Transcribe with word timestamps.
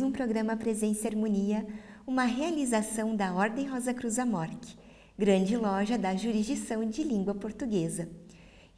mais 0.00 0.08
um 0.08 0.12
programa 0.12 0.56
Presença 0.56 1.04
e 1.04 1.08
Harmonia, 1.08 1.66
uma 2.06 2.24
realização 2.24 3.14
da 3.14 3.34
Ordem 3.34 3.68
Rosa 3.68 3.92
Cruz 3.92 4.18
Amorque, 4.18 4.74
grande 5.18 5.58
loja 5.58 5.98
da 5.98 6.16
jurisdição 6.16 6.88
de 6.88 7.02
língua 7.02 7.34
portuguesa. 7.34 8.08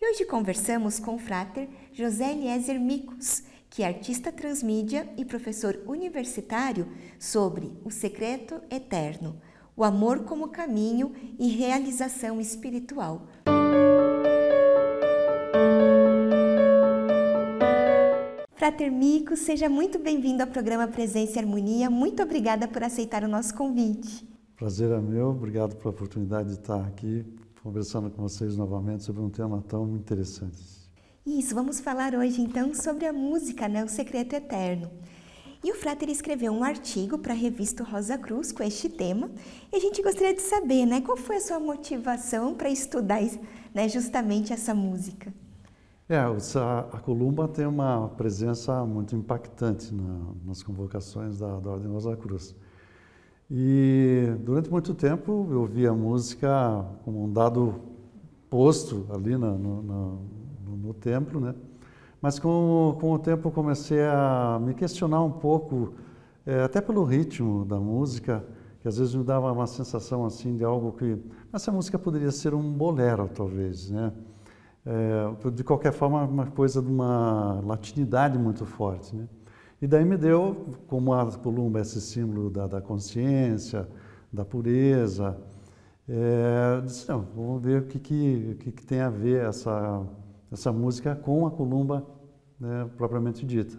E 0.00 0.10
hoje 0.10 0.24
conversamos 0.24 0.98
com 0.98 1.14
o 1.14 1.18
frater 1.20 1.68
José 1.92 2.32
Eliezer 2.32 2.80
Micos, 2.80 3.44
que 3.70 3.84
é 3.84 3.86
artista 3.86 4.32
transmídia 4.32 5.08
e 5.16 5.24
professor 5.24 5.80
universitário 5.86 6.88
sobre 7.20 7.72
o 7.84 7.90
secreto 7.92 8.60
eterno, 8.68 9.40
o 9.76 9.84
amor 9.84 10.24
como 10.24 10.48
caminho 10.48 11.12
e 11.38 11.46
realização 11.50 12.40
espiritual. 12.40 13.28
Frater 18.62 18.92
Mico, 18.92 19.36
seja 19.36 19.68
muito 19.68 19.98
bem-vindo 19.98 20.40
ao 20.40 20.48
programa 20.48 20.86
Presença 20.86 21.34
e 21.34 21.38
Harmonia. 21.40 21.90
Muito 21.90 22.22
obrigada 22.22 22.68
por 22.68 22.84
aceitar 22.84 23.24
o 23.24 23.28
nosso 23.28 23.52
convite. 23.56 24.24
Prazer 24.54 24.88
é 24.92 25.00
meu, 25.00 25.30
obrigado 25.30 25.74
pela 25.74 25.90
oportunidade 25.90 26.50
de 26.50 26.60
estar 26.60 26.86
aqui 26.86 27.26
conversando 27.60 28.08
com 28.08 28.22
vocês 28.22 28.56
novamente 28.56 29.02
sobre 29.02 29.20
um 29.20 29.28
tema 29.28 29.60
tão 29.66 29.96
interessante. 29.96 30.62
Isso, 31.26 31.56
vamos 31.56 31.80
falar 31.80 32.14
hoje 32.14 32.40
então 32.40 32.72
sobre 32.72 33.04
a 33.04 33.12
música, 33.12 33.66
né? 33.66 33.82
O 33.84 33.88
Secreto 33.88 34.34
Eterno. 34.34 34.88
E 35.64 35.72
o 35.72 35.74
Frater 35.74 36.08
escreveu 36.08 36.52
um 36.52 36.62
artigo 36.62 37.18
para 37.18 37.32
a 37.32 37.36
revista 37.36 37.82
Rosa 37.82 38.16
Cruz 38.16 38.52
com 38.52 38.62
este 38.62 38.88
tema. 38.88 39.28
E 39.72 39.76
a 39.76 39.80
gente 39.80 40.00
gostaria 40.00 40.34
de 40.34 40.42
saber, 40.42 40.86
né, 40.86 41.00
qual 41.00 41.16
foi 41.16 41.38
a 41.38 41.40
sua 41.40 41.58
motivação 41.58 42.54
para 42.54 42.70
estudar 42.70 43.22
né, 43.74 43.88
justamente 43.88 44.52
essa 44.52 44.72
música? 44.72 45.34
É, 46.12 46.18
a 46.18 46.98
Columba 46.98 47.48
tem 47.48 47.64
uma 47.64 48.06
presença 48.06 48.84
muito 48.84 49.16
impactante 49.16 49.94
na, 49.94 50.26
nas 50.44 50.62
convocações 50.62 51.38
da, 51.38 51.58
da 51.58 51.70
Ordem 51.70 51.90
Rosa 51.90 52.14
Cruz. 52.14 52.54
E 53.50 54.26
durante 54.40 54.70
muito 54.70 54.92
tempo 54.92 55.48
eu 55.50 55.64
via 55.64 55.88
a 55.88 55.94
música 55.94 56.84
como 57.02 57.24
um 57.24 57.32
dado 57.32 57.76
posto 58.50 59.06
ali 59.08 59.38
no, 59.38 59.56
no, 59.56 59.82
no, 59.82 60.76
no 60.82 60.92
templo, 60.92 61.40
né? 61.40 61.54
Mas 62.20 62.38
com, 62.38 62.94
com 63.00 63.12
o 63.12 63.18
tempo 63.18 63.48
eu 63.48 63.52
comecei 63.52 64.02
a 64.04 64.60
me 64.62 64.74
questionar 64.74 65.22
um 65.22 65.32
pouco, 65.32 65.94
é, 66.44 66.60
até 66.60 66.82
pelo 66.82 67.04
ritmo 67.04 67.64
da 67.64 67.80
música, 67.80 68.44
que 68.82 68.86
às 68.86 68.98
vezes 68.98 69.14
me 69.14 69.24
dava 69.24 69.50
uma 69.50 69.66
sensação 69.66 70.26
assim 70.26 70.56
de 70.56 70.62
algo 70.62 70.92
que 70.92 71.16
essa 71.50 71.72
música 71.72 71.98
poderia 71.98 72.30
ser 72.30 72.52
um 72.52 72.70
bolero, 72.70 73.30
talvez, 73.34 73.88
né? 73.88 74.12
É, 74.84 75.50
de 75.50 75.62
qualquer 75.62 75.92
forma, 75.92 76.24
uma 76.24 76.46
coisa 76.46 76.82
de 76.82 76.88
uma 76.88 77.60
latinidade 77.64 78.38
muito 78.38 78.66
forte. 78.66 79.14
Né? 79.14 79.28
E 79.80 79.86
daí 79.86 80.04
me 80.04 80.16
deu, 80.16 80.66
como 80.86 81.12
a 81.12 81.30
columba 81.32 81.78
é 81.78 81.82
esse 81.82 82.00
símbolo 82.00 82.50
da, 82.50 82.66
da 82.66 82.80
consciência, 82.80 83.88
da 84.32 84.44
pureza, 84.44 85.36
é, 86.08 86.80
disse, 86.84 87.08
não, 87.08 87.26
vamos 87.34 87.62
ver 87.62 87.82
o 87.82 87.86
que, 87.86 87.98
que, 87.98 88.56
que, 88.60 88.72
que, 88.72 88.86
tem 88.86 89.00
a 89.00 89.08
ver 89.08 89.44
essa, 89.46 90.04
essa 90.50 90.72
música 90.72 91.14
com 91.14 91.46
a 91.46 91.50
columba 91.50 92.04
né, 92.58 92.88
propriamente 92.96 93.46
dita. 93.46 93.76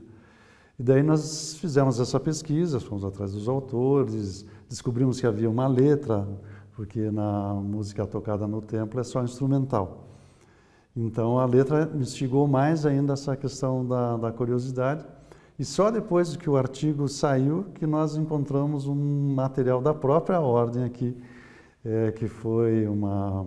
E 0.79 0.83
daí 0.83 1.03
nós 1.03 1.55
fizemos 1.55 1.99
essa 1.99 2.19
pesquisa, 2.19 2.79
fomos 2.79 3.05
atrás 3.05 3.33
dos 3.33 3.47
autores, 3.47 4.45
descobrimos 4.69 5.19
que 5.19 5.27
havia 5.27 5.49
uma 5.49 5.67
letra, 5.67 6.27
porque 6.75 7.11
na 7.11 7.53
música 7.53 8.05
tocada 8.07 8.47
no 8.47 8.61
templo 8.61 8.99
é 8.99 9.03
só 9.03 9.23
instrumental. 9.23 10.12
Então 10.95 11.39
a 11.39 11.45
letra 11.45 11.91
instigou 11.95 12.47
mais 12.47 12.85
ainda 12.85 13.13
essa 13.13 13.35
questão 13.35 13.85
da, 13.85 14.17
da 14.17 14.31
curiosidade. 14.31 15.05
E 15.57 15.65
só 15.65 15.89
depois 15.89 16.35
que 16.35 16.49
o 16.49 16.55
artigo 16.55 17.07
saiu 17.07 17.65
que 17.75 17.85
nós 17.85 18.15
encontramos 18.15 18.87
um 18.87 19.33
material 19.33 19.81
da 19.81 19.93
própria 19.93 20.39
ordem 20.39 20.83
aqui, 20.83 21.15
é, 21.83 22.11
que 22.11 22.27
foi 22.27 22.87
uma 22.87 23.45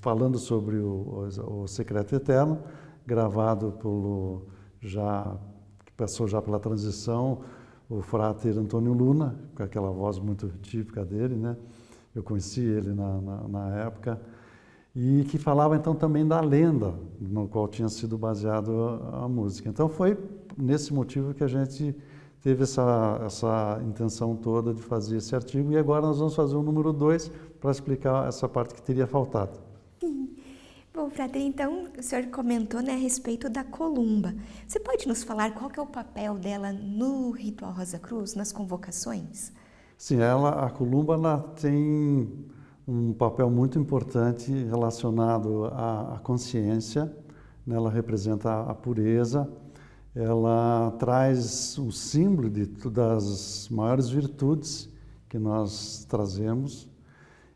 falando 0.00 0.38
sobre 0.38 0.76
o, 0.76 1.28
o, 1.38 1.62
o, 1.62 1.68
secreto 1.68 2.14
eterno, 2.14 2.58
gravado 3.06 3.72
pelo 3.72 4.42
já 4.80 5.36
que 5.84 5.92
passou 5.92 6.26
já 6.26 6.42
pela 6.42 6.58
transição 6.58 7.40
o 7.88 8.02
frater 8.02 8.58
Antônio 8.58 8.92
Luna, 8.92 9.34
com 9.54 9.62
aquela 9.62 9.90
voz 9.90 10.18
muito 10.18 10.48
típica 10.60 11.04
dele, 11.04 11.36
né? 11.36 11.56
Eu 12.14 12.22
conheci 12.22 12.60
ele 12.60 12.92
na, 12.92 13.20
na, 13.20 13.48
na 13.48 13.76
época 13.78 14.20
e 15.00 15.22
que 15.22 15.38
falava 15.38 15.76
então 15.76 15.94
também 15.94 16.26
da 16.26 16.40
lenda 16.40 16.92
no 17.20 17.46
qual 17.46 17.68
tinha 17.68 17.88
sido 17.88 18.18
baseado 18.18 18.98
a, 19.12 19.26
a 19.26 19.28
música. 19.28 19.68
Então 19.68 19.88
foi 19.88 20.18
nesse 20.56 20.92
motivo 20.92 21.32
que 21.32 21.44
a 21.44 21.46
gente 21.46 21.94
teve 22.42 22.64
essa, 22.64 23.20
essa 23.24 23.80
intenção 23.86 24.34
toda 24.34 24.74
de 24.74 24.82
fazer 24.82 25.18
esse 25.18 25.36
artigo 25.36 25.70
e 25.70 25.78
agora 25.78 26.04
nós 26.04 26.18
vamos 26.18 26.34
fazer 26.34 26.56
o 26.56 26.64
número 26.64 26.92
2 26.92 27.30
para 27.60 27.70
explicar 27.70 28.26
essa 28.26 28.48
parte 28.48 28.74
que 28.74 28.82
teria 28.82 29.06
faltado. 29.06 29.60
Bom, 30.92 31.08
Frater, 31.10 31.42
então 31.42 31.86
o 31.96 32.02
senhor 32.02 32.26
comentou 32.26 32.82
né, 32.82 32.94
a 32.94 32.96
respeito 32.96 33.48
da 33.48 33.62
columba. 33.62 34.34
Você 34.66 34.80
pode 34.80 35.06
nos 35.06 35.22
falar 35.22 35.54
qual 35.54 35.70
é 35.76 35.80
o 35.80 35.86
papel 35.86 36.34
dela 36.34 36.72
no 36.72 37.30
ritual 37.30 37.70
Rosa 37.70 38.00
Cruz, 38.00 38.34
nas 38.34 38.50
convocações? 38.50 39.52
Sim, 39.96 40.18
ela, 40.18 40.66
a 40.66 40.70
columba 40.70 41.14
ela 41.14 41.38
tem 41.60 42.28
um 42.88 43.12
papel 43.12 43.50
muito 43.50 43.78
importante 43.78 44.50
relacionado 44.50 45.66
à, 45.66 46.14
à 46.14 46.18
consciência. 46.20 47.04
Né? 47.66 47.76
Ela 47.76 47.90
representa 47.90 48.62
a 48.62 48.74
pureza, 48.74 49.46
ela 50.14 50.90
traz 50.98 51.76
o 51.76 51.92
símbolo 51.92 52.48
de, 52.48 52.64
das 52.64 53.68
maiores 53.70 54.08
virtudes 54.08 54.88
que 55.28 55.38
nós 55.38 56.06
trazemos 56.08 56.88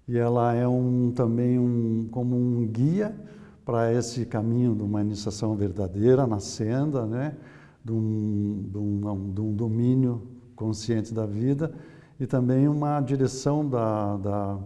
e 0.06 0.18
ela 0.18 0.52
é 0.52 0.68
um, 0.68 1.10
também 1.10 1.58
um, 1.58 2.06
como 2.10 2.36
um 2.36 2.66
guia 2.66 3.16
para 3.64 3.90
esse 3.90 4.26
caminho 4.26 4.74
de 4.74 4.82
uma 4.82 5.00
iniciação 5.00 5.56
verdadeira 5.56 6.26
na 6.26 6.40
senda, 6.40 7.06
né? 7.06 7.34
de, 7.82 7.90
um, 7.90 8.66
de, 8.70 8.76
um, 8.76 9.32
de 9.32 9.40
um 9.40 9.54
domínio 9.54 10.22
consciente 10.54 11.14
da 11.14 11.24
vida 11.24 11.72
e 12.20 12.26
também 12.26 12.68
uma 12.68 13.00
direção 13.00 13.66
da, 13.66 14.16
da 14.18 14.58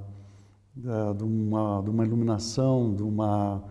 de, 0.76 1.24
uma, 1.24 1.80
de 1.82 1.90
uma 1.90 2.04
iluminação, 2.04 2.94
de 2.94 3.02
uma 3.02 3.64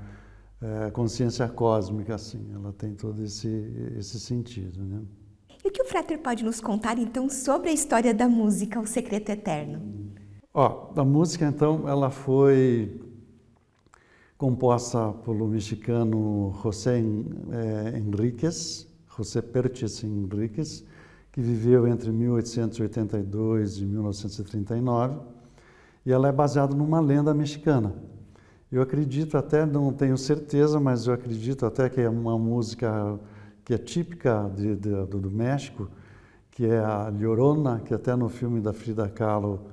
é, 0.61 0.89
consciência 0.91 1.47
cósmica, 1.47 2.15
assim. 2.15 2.43
Ela 2.53 2.73
tem 2.73 2.93
todo 2.95 3.23
esse, 3.23 3.47
esse 3.97 4.19
sentido, 4.19 4.83
né? 4.83 5.01
E 5.63 5.67
o 5.67 5.71
que 5.71 5.81
o 5.81 5.85
Frater 5.85 6.19
pode 6.19 6.43
nos 6.43 6.59
contar, 6.59 6.97
então, 6.97 7.29
sobre 7.29 7.69
a 7.69 7.73
história 7.73 8.13
da 8.13 8.27
música, 8.27 8.79
O 8.79 8.85
Secreto 8.85 9.29
Eterno? 9.29 9.81
Ó, 10.53 10.91
a 10.95 11.03
música, 11.03 11.45
então, 11.45 11.87
ela 11.87 12.09
foi 12.09 13.01
composta 14.37 15.11
pelo 15.23 15.47
mexicano 15.47 16.53
José 16.61 16.99
é, 16.99 17.97
Enríquez, 17.97 18.87
José 19.15 19.41
Perches 19.41 20.03
Enríquez, 20.03 20.83
que 21.31 21.41
viveu 21.41 21.87
entre 21.87 22.11
1882 22.11 23.77
e 23.77 23.85
1939 23.85 25.34
e 26.05 26.11
ela 26.11 26.27
é 26.27 26.31
baseada 26.31 26.75
numa 26.75 26.99
lenda 26.99 27.33
mexicana. 27.33 27.93
Eu 28.71 28.81
acredito 28.81 29.37
até, 29.37 29.65
não 29.65 29.91
tenho 29.91 30.17
certeza, 30.17 30.79
mas 30.79 31.07
eu 31.07 31.13
acredito 31.13 31.65
até 31.65 31.89
que 31.89 32.01
é 32.01 32.09
uma 32.09 32.37
música 32.37 33.19
que 33.63 33.73
é 33.73 33.77
típica 33.77 34.51
de, 34.55 34.75
de, 34.75 34.89
do, 35.05 35.19
do, 35.21 35.31
México, 35.31 35.89
que 36.51 36.65
é 36.65 36.79
a 36.79 37.09
Llorona, 37.09 37.79
que 37.79 37.93
até 37.93 38.15
no 38.15 38.29
filme 38.29 38.61
da 38.61 38.73
Frida 38.73 39.09
Kahlo 39.09 39.67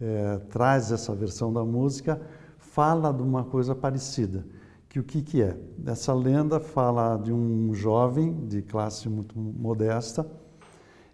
é, 0.00 0.38
traz 0.50 0.92
essa 0.92 1.14
versão 1.14 1.52
da 1.52 1.64
música, 1.64 2.20
fala 2.58 3.12
de 3.12 3.22
uma 3.22 3.44
coisa 3.44 3.74
parecida. 3.74 4.44
Que 4.88 4.98
o 4.98 5.04
que, 5.04 5.22
que 5.22 5.42
é? 5.42 5.56
Essa 5.86 6.14
lenda 6.14 6.58
fala 6.60 7.16
de 7.16 7.32
um 7.32 7.72
jovem 7.74 8.46
de 8.46 8.62
classe 8.62 9.08
muito 9.08 9.38
modesta 9.38 10.26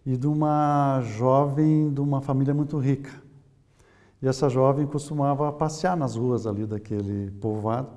e 0.07 0.17
de 0.17 0.27
uma 0.27 1.01
jovem 1.03 1.93
de 1.93 2.01
uma 2.01 2.21
família 2.21 2.55
muito 2.55 2.79
rica. 2.79 3.24
E 4.23 4.29
essa 4.29 4.49
jovem 4.49 4.87
costumava 4.87 5.53
passear 5.53 5.97
nas 5.97 6.17
ruas 6.17 6.47
ali 6.47 6.67
daquele 6.67 7.31
povoado. 7.33 7.89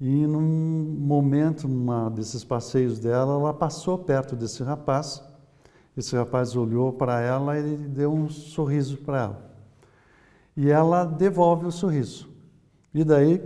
E 0.00 0.26
num 0.26 0.96
momento, 0.98 1.66
numa 1.66 2.10
desses 2.10 2.44
passeios 2.44 2.98
dela, 2.98 3.34
ela 3.34 3.54
passou 3.54 3.98
perto 3.98 4.36
desse 4.36 4.62
rapaz. 4.62 5.22
Esse 5.96 6.14
rapaz 6.14 6.54
olhou 6.54 6.92
para 6.92 7.20
ela 7.20 7.58
e 7.58 7.76
deu 7.76 8.12
um 8.12 8.28
sorriso 8.28 8.98
para 8.98 9.22
ela. 9.22 9.50
E 10.56 10.70
ela 10.70 11.04
devolve 11.04 11.66
o 11.66 11.72
sorriso. 11.72 12.28
E 12.92 13.02
daí, 13.02 13.42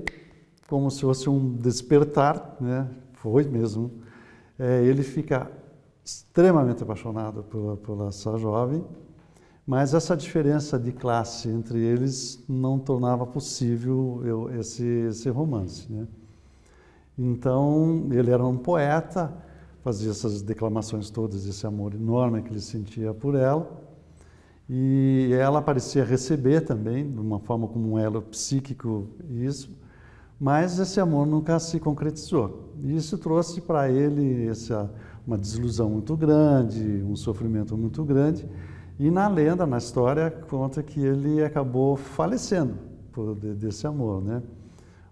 como 0.69 0.91
se 0.91 1.01
fosse 1.01 1.31
um 1.31 1.57
despertar, 1.57 2.57
né? 2.61 2.89
foi 3.15 3.45
mesmo, 3.45 3.91
é, 4.59 4.83
ele 4.85 5.03
fica 5.03 5.51
extremamente 6.05 6.83
apaixonado 6.83 7.43
por, 7.45 7.77
por 7.79 8.07
essa 8.09 8.37
jovem 8.39 8.85
mas 9.71 9.95
essa 9.95 10.17
diferença 10.17 10.77
de 10.77 10.91
classe 10.91 11.49
entre 11.49 11.79
eles 11.79 12.43
não 12.49 12.77
tornava 12.77 13.25
possível 13.25 14.21
eu, 14.25 14.51
esse, 14.59 14.85
esse 14.85 15.31
romance. 15.31 15.87
Né? 15.89 16.09
Então, 17.17 18.09
ele 18.11 18.33
era 18.33 18.45
um 18.45 18.57
poeta, 18.57 19.33
fazia 19.81 20.11
essas 20.11 20.43
declamações 20.43 21.09
todas, 21.09 21.47
esse 21.47 21.65
amor 21.69 21.95
enorme 21.95 22.43
que 22.43 22.51
ele 22.51 22.61
sentia 22.61 23.15
por 23.15 23.37
ela. 23.37 23.81
E 24.69 25.31
ela 25.39 25.63
parecia 25.63 26.03
receber 26.03 26.63
também, 26.63 27.09
de 27.09 27.21
uma 27.21 27.39
forma 27.39 27.69
como 27.69 27.93
um 27.93 27.97
elo 27.97 28.23
psíquico, 28.23 29.07
isso, 29.31 29.71
mas 30.41 30.81
esse 30.81 30.99
amor 30.99 31.29
nunca 31.29 31.61
se 31.61 31.79
concretizou. 31.79 32.73
E 32.83 32.97
isso 32.97 33.17
trouxe 33.19 33.61
para 33.61 33.89
ele 33.89 34.49
essa, 34.49 34.93
uma 35.25 35.39
desilusão 35.39 35.91
muito 35.91 36.17
grande, 36.17 37.05
um 37.05 37.15
sofrimento 37.15 37.79
muito 37.79 38.03
grande. 38.03 38.49
E 39.01 39.11
na 39.11 39.29
lenda, 39.29 39.67
na 39.67 39.79
história, 39.79 40.31
conta 40.31 40.83
que 40.83 41.01
ele 41.03 41.43
acabou 41.43 41.97
falecendo 41.97 42.75
por, 43.11 43.35
desse 43.35 43.87
amor, 43.87 44.23
né? 44.23 44.43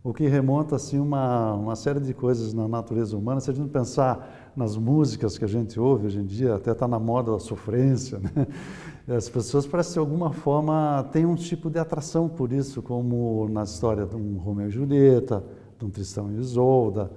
O 0.05 0.12
que 0.12 0.29
remonta 0.29 0.76
assim 0.76 0.99
uma, 0.99 1.55
uma 1.55 1.75
série 1.75 1.99
de 1.99 2.12
coisas 2.12 2.52
na 2.52 2.69
natureza 2.69 3.17
humana. 3.17 3.40
Se 3.40 3.50
a 3.50 3.55
gente 3.55 3.70
pensar 3.70 4.52
nas 4.55 4.76
músicas 4.76 5.38
que 5.38 5.44
a 5.46 5.49
gente 5.49 5.81
ouve 5.81 6.05
hoje 6.05 6.19
em 6.19 6.26
dia, 6.26 6.56
até 6.56 6.73
está 6.73 6.87
na 6.87 6.99
moda 6.99 7.35
a 7.35 7.38
sofrência, 7.38 8.19
né? 8.37 8.46
As 9.17 9.31
pessoas, 9.31 9.67
parece 9.67 9.94
de 9.94 10.00
alguma 10.00 10.35
forma, 10.35 11.08
têm 11.11 11.25
um 11.25 11.35
tipo 11.35 11.70
de 11.70 11.79
atração 11.79 12.29
por 12.29 12.52
isso, 12.52 12.82
como 12.82 13.49
na 13.49 13.62
história 13.62 14.05
de 14.05 14.17
um 14.17 14.37
Romeu 14.37 14.69
e 14.69 14.70
Julieta, 14.70 15.43
de 15.79 15.87
um 15.87 15.88
Tristão 15.88 16.31
e 16.31 16.37
Isolda, 16.37 17.11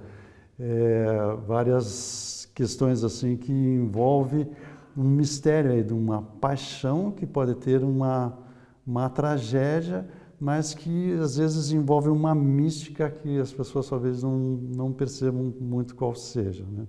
é, 0.58 1.36
várias 1.46 2.48
questões 2.54 3.04
assim 3.04 3.36
que 3.36 3.52
envolvem 3.52 4.48
um 4.96 5.04
mistério 5.04 5.72
aí 5.72 5.82
de 5.82 5.92
uma 5.92 6.22
paixão 6.22 7.10
que 7.10 7.26
pode 7.26 7.54
ter 7.56 7.82
uma, 7.82 8.38
uma 8.86 9.08
tragédia, 9.08 10.08
mas 10.38 10.74
que 10.74 11.12
às 11.14 11.36
vezes 11.36 11.70
envolve 11.70 12.08
uma 12.08 12.34
mística 12.34 13.10
que 13.10 13.38
as 13.38 13.52
pessoas 13.52 13.88
talvez 13.88 14.22
não, 14.22 14.38
não 14.38 14.92
percebam 14.92 15.54
muito 15.60 15.94
qual 15.94 16.14
seja. 16.14 16.64
Né? 16.64 16.86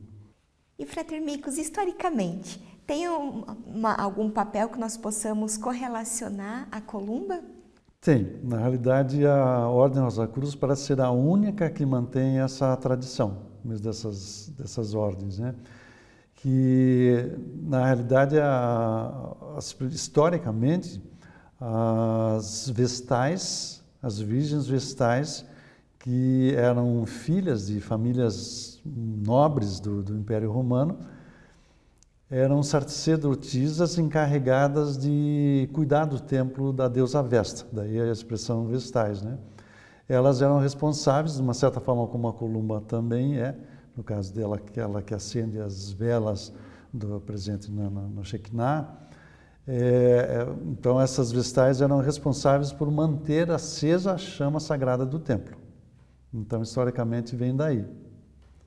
E 0.77 0.85
Frater 0.85 1.21
Micos, 1.21 1.57
historicamente, 1.57 2.59
tem 2.85 3.07
uma, 3.07 3.93
algum 3.93 4.29
papel 4.29 4.69
que 4.69 4.79
nós 4.79 4.97
possamos 4.97 5.57
correlacionar 5.57 6.67
à 6.71 6.81
Columba? 6.81 7.41
Tem. 8.01 8.37
Na 8.43 8.57
realidade, 8.57 9.25
a 9.25 9.67
Ordem 9.69 10.01
Rosa 10.01 10.27
Cruz 10.27 10.55
parece 10.55 10.87
ser 10.87 10.99
a 10.99 11.09
única 11.09 11.69
que 11.69 11.85
mantém 11.85 12.39
essa 12.39 12.75
tradição, 12.75 13.43
mesmo 13.63 13.85
dessas, 13.85 14.49
dessas 14.57 14.93
ordens, 14.93 15.39
né? 15.39 15.55
Que, 16.43 17.37
na 17.63 17.85
realidade, 17.85 18.37
a, 18.37 19.33
as, 19.55 19.73
historicamente, 19.89 21.01
as 21.57 22.67
vestais, 22.67 23.81
as 24.01 24.19
virgens 24.19 24.67
vestais, 24.67 25.45
que 25.99 26.53
eram 26.57 27.05
filhas 27.05 27.67
de 27.67 27.79
famílias 27.79 28.81
nobres 28.85 29.79
do, 29.79 30.03
do 30.03 30.17
Império 30.17 30.51
Romano, 30.51 30.99
eram 32.29 32.61
sacerdotisas 32.61 33.97
encarregadas 33.97 34.97
de 34.97 35.69
cuidar 35.71 36.03
do 36.03 36.19
templo 36.19 36.73
da 36.73 36.89
deusa 36.89 37.23
Vesta, 37.23 37.65
daí 37.71 38.01
a 38.01 38.11
expressão 38.11 38.65
vestais, 38.65 39.21
né? 39.21 39.37
Elas 40.09 40.41
eram 40.41 40.59
responsáveis, 40.59 41.35
de 41.35 41.41
uma 41.41 41.53
certa 41.53 41.79
forma 41.79 42.05
como 42.07 42.27
a 42.27 42.33
Columba 42.33 42.81
também 42.81 43.37
é, 43.37 43.55
no 43.95 44.03
caso 44.03 44.33
dela, 44.33 44.55
aquela 44.57 45.01
que 45.01 45.13
acende 45.13 45.59
as 45.59 45.91
velas 45.91 46.53
do 46.91 47.19
presente 47.19 47.71
no, 47.71 47.89
no, 47.89 48.09
no 48.09 48.25
Shekinah. 48.25 48.87
É, 49.67 49.75
é, 49.75 50.47
então, 50.67 50.99
essas 50.99 51.31
vestais 51.31 51.81
eram 51.81 51.99
responsáveis 51.99 52.71
por 52.71 52.91
manter 52.91 53.49
acesa 53.49 54.13
a 54.13 54.17
chama 54.17 54.59
sagrada 54.59 55.05
do 55.05 55.19
templo. 55.19 55.57
Então, 56.33 56.61
historicamente, 56.61 57.35
vem 57.35 57.55
daí. 57.55 57.85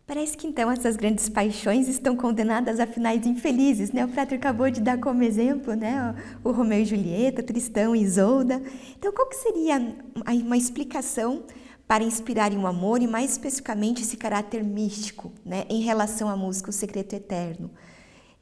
Parece 0.06 0.37
que 0.37 0.46
então 0.46 0.70
essas 0.70 0.94
grandes 0.94 1.28
paixões 1.28 1.88
estão 1.88 2.14
condenadas 2.14 2.78
a 2.78 2.87
finais 2.87 3.26
infelizes, 3.26 3.90
né? 3.90 4.05
O 4.05 4.08
Frater 4.08 4.38
acabou 4.38 4.70
de 4.70 4.81
dar 4.81 4.99
como 5.00 5.20
exemplo, 5.25 5.75
né? 5.75 6.14
O 6.44 6.52
Romeu 6.52 6.78
e 6.78 6.84
Julieta, 6.84 7.43
Tristão 7.43 7.94
e 7.94 8.02
Isolda. 8.02 8.62
Então, 8.96 9.12
qual 9.12 9.28
que 9.28 9.34
seria 9.34 9.96
uma 10.44 10.56
explicação 10.56 11.43
para 11.86 12.02
inspirar 12.02 12.52
um 12.52 12.66
amor 12.66 13.00
e 13.00 13.06
mais 13.06 13.32
especificamente 13.32 14.02
esse 14.02 14.16
caráter 14.16 14.64
místico, 14.64 15.32
né? 15.44 15.64
Em 15.68 15.82
relação 15.82 16.28
à 16.28 16.36
música 16.36 16.70
O 16.70 16.72
Secreto 16.72 17.14
Eterno, 17.14 17.70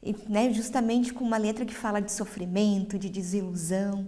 e, 0.01 0.15
né? 0.27 0.51
Justamente 0.51 1.13
com 1.13 1.23
uma 1.23 1.37
letra 1.37 1.65
que 1.65 1.73
fala 1.73 1.99
de 1.99 2.11
sofrimento, 2.11 2.97
de 2.97 3.09
desilusão. 3.09 4.07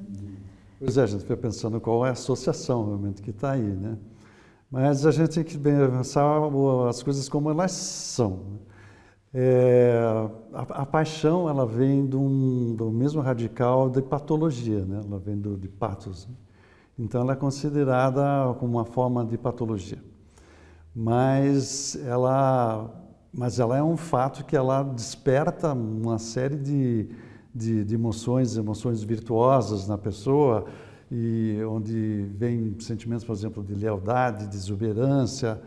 Pois 0.80 0.98
é, 0.98 1.04
a 1.04 1.06
gente 1.06 1.22
fica 1.22 1.38
pensando 1.38 1.80
qual 1.80 2.06
é 2.06 2.10
a 2.10 2.14
associação 2.14 2.86
realmente 2.86 3.22
que 3.22 3.32
está 3.32 3.52
aí, 3.52 3.62
né? 3.62 3.98
Mas 4.70 5.06
a 5.06 5.12
gente 5.12 5.30
tem 5.30 5.44
que 5.44 5.58
pensar 5.58 6.42
as 6.90 7.02
coisas 7.02 7.30
como 7.30 7.50
elas 7.50 7.72
são. 7.72 8.60
É, 9.34 10.00
a, 10.54 10.62
a, 10.62 10.86
paixão 10.86 11.48
ela 11.48 11.66
vem 11.66 12.06
do, 12.06 12.74
do 12.76 12.92
mesmo 12.92 13.22
radical 13.22 13.90
de 13.90 14.02
patologia, 14.02 14.84
né? 14.86 15.02
ela 15.06 15.20
vem 15.20 15.38
do, 15.38 15.58
de 15.58 15.68
patos. 15.68 16.28
Né? 16.28 16.34
Então 16.98 17.22
ela 17.22 17.34
é 17.34 17.36
considerada 17.36 18.22
como 18.60 18.78
uma 18.78 18.86
forma 18.86 19.24
de 19.24 19.38
patologia. 19.38 20.02
Mas 20.96 21.96
ela, 22.06 22.90
mas 23.32 23.60
ela 23.60 23.78
é 23.78 23.84
um 23.84 23.96
fato 23.96 24.44
que 24.44 24.56
ela 24.56 24.82
desperta 24.82 25.74
uma 25.74 26.18
série 26.18 26.56
de, 26.56 27.10
de, 27.54 27.86
de 27.86 27.96
emoções, 27.96 28.58
emoções 28.58 29.04
virtuosas 29.04 29.88
na 29.88 29.98
pessoa, 29.98 30.66
e 31.12 31.58
onde 31.70 32.30
vem 32.36 32.76
sentimentos, 32.80 33.24
por 33.24 33.34
exemplo, 33.34 33.64
de 33.64 33.76
lealdade, 33.76 34.48
de 34.48 34.56
exuberância, 34.56 35.62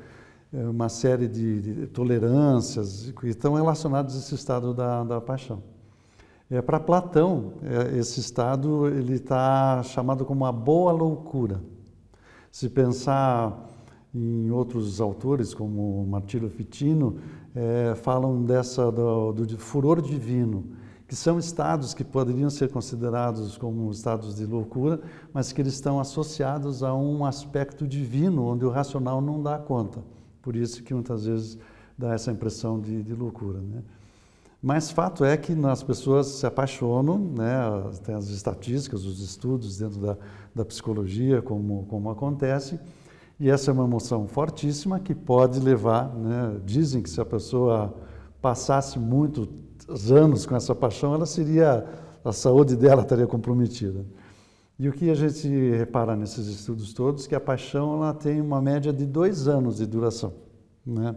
é, 0.52 0.66
uma 0.66 0.88
série 0.88 1.28
de, 1.28 1.60
de 1.60 1.86
tolerâncias 1.86 3.12
que 3.12 3.28
estão 3.28 3.54
relacionados 3.54 4.16
a 4.16 4.18
esse 4.18 4.34
estado 4.34 4.74
da, 4.74 5.04
da 5.04 5.20
paixão. 5.20 5.62
É, 6.50 6.60
Para 6.60 6.80
Platão, 6.80 7.52
é, 7.62 7.96
esse 7.96 8.18
estado 8.18 8.88
ele 8.88 9.14
está 9.14 9.84
chamado 9.84 10.24
como 10.24 10.44
a 10.44 10.50
boa 10.50 10.90
loucura. 10.90 11.62
Se 12.50 12.68
pensar 12.68 13.68
em 14.12 14.50
outros 14.50 15.00
autores, 15.00 15.54
como 15.54 16.04
Martírio 16.06 16.50
Fitino, 16.50 17.18
é, 17.54 17.94
falam 17.94 18.42
dessa 18.42 18.90
do, 18.90 19.32
do 19.32 19.58
furor 19.58 20.02
divino, 20.02 20.64
que 21.06 21.14
são 21.14 21.38
estados 21.38 21.94
que 21.94 22.02
poderiam 22.02 22.50
ser 22.50 22.68
considerados 22.68 23.56
como 23.56 23.88
estados 23.92 24.34
de 24.34 24.44
loucura, 24.44 25.00
mas 25.32 25.52
que 25.52 25.62
eles 25.62 25.74
estão 25.74 26.00
associados 26.00 26.82
a 26.82 26.92
um 26.92 27.24
aspecto 27.24 27.86
divino, 27.86 28.44
onde 28.46 28.64
o 28.64 28.70
racional 28.70 29.20
não 29.20 29.40
dá 29.40 29.56
conta. 29.56 30.02
Por 30.42 30.56
isso 30.56 30.82
que 30.82 30.92
muitas 30.92 31.26
vezes 31.26 31.56
dá 31.96 32.12
essa 32.12 32.32
impressão 32.32 32.80
de, 32.80 33.04
de 33.04 33.14
loucura. 33.14 33.60
Né? 33.60 33.82
Mas 34.62 34.90
fato 34.90 35.24
é 35.24 35.36
que 35.36 35.54
as 35.66 35.82
pessoas 35.82 36.26
se 36.26 36.46
apaixonam, 36.46 37.18
né? 37.18 37.90
tem 38.04 38.14
as 38.14 38.28
estatísticas, 38.28 39.04
os 39.06 39.20
estudos 39.20 39.78
dentro 39.78 39.98
da, 40.00 40.18
da 40.54 40.64
psicologia, 40.64 41.40
como, 41.40 41.86
como 41.86 42.10
acontece, 42.10 42.78
e 43.38 43.48
essa 43.48 43.70
é 43.70 43.72
uma 43.72 43.84
emoção 43.84 44.28
fortíssima 44.28 45.00
que 45.00 45.14
pode 45.14 45.58
levar, 45.60 46.14
né? 46.14 46.60
dizem 46.62 47.02
que 47.02 47.08
se 47.08 47.18
a 47.20 47.24
pessoa 47.24 47.94
passasse 48.42 48.98
muito 48.98 49.48
anos 50.10 50.44
com 50.44 50.54
essa 50.54 50.74
paixão, 50.74 51.14
ela 51.14 51.24
seria, 51.24 51.86
a 52.22 52.32
saúde 52.32 52.76
dela 52.76 53.00
estaria 53.00 53.26
comprometida. 53.26 54.04
E 54.78 54.88
o 54.88 54.92
que 54.92 55.10
a 55.10 55.14
gente 55.14 55.48
repara 55.72 56.14
nesses 56.14 56.46
estudos 56.46 56.92
todos, 56.92 57.26
que 57.26 57.34
a 57.34 57.40
paixão 57.40 57.94
ela 57.94 58.12
tem 58.12 58.40
uma 58.40 58.60
média 58.60 58.92
de 58.92 59.06
dois 59.06 59.48
anos 59.48 59.76
de 59.76 59.86
duração. 59.86 60.32
Né? 60.86 61.14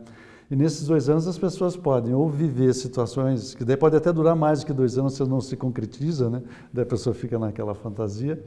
E 0.54 0.56
nesses 0.56 0.86
dois 0.86 1.10
anos 1.10 1.28
as 1.28 1.36
pessoas 1.36 1.76
podem 1.76 2.14
ou 2.14 2.30
viver 2.30 2.76
situações, 2.76 3.56
que 3.56 3.66
daí 3.66 3.76
pode 3.76 3.96
até 3.96 4.14
durar 4.14 4.36
mais 4.36 4.60
do 4.60 4.68
que 4.68 4.72
dois 4.72 5.00
anos 5.00 5.16
se 5.16 5.24
não 5.24 5.42
se 5.42 5.58
concretiza, 5.58 6.30
né? 6.30 6.44
daí 6.72 6.84
a 6.84 6.86
pessoa 6.86 7.12
fica 7.12 7.40
naquela 7.40 7.74
fantasia, 7.74 8.40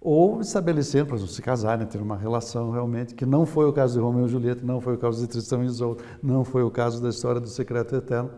ou 0.00 0.40
estabelecer, 0.40 1.04
para 1.04 1.18
se 1.18 1.42
casarem, 1.42 1.88
ter 1.88 2.00
uma 2.00 2.16
relação 2.16 2.70
realmente, 2.70 3.16
que 3.16 3.26
não 3.26 3.44
foi 3.44 3.68
o 3.68 3.72
caso 3.72 3.94
de 3.94 3.98
Romeu 3.98 4.26
e 4.26 4.28
Julieta, 4.28 4.64
não 4.64 4.80
foi 4.80 4.94
o 4.94 4.96
caso 4.96 5.20
de 5.20 5.26
Tristão 5.26 5.64
e 5.64 5.66
Isolda, 5.66 6.04
não 6.22 6.44
foi 6.44 6.62
o 6.62 6.70
caso 6.70 7.02
da 7.02 7.08
história 7.08 7.40
do 7.40 7.48
secreto 7.48 7.96
eterno, 7.96 8.30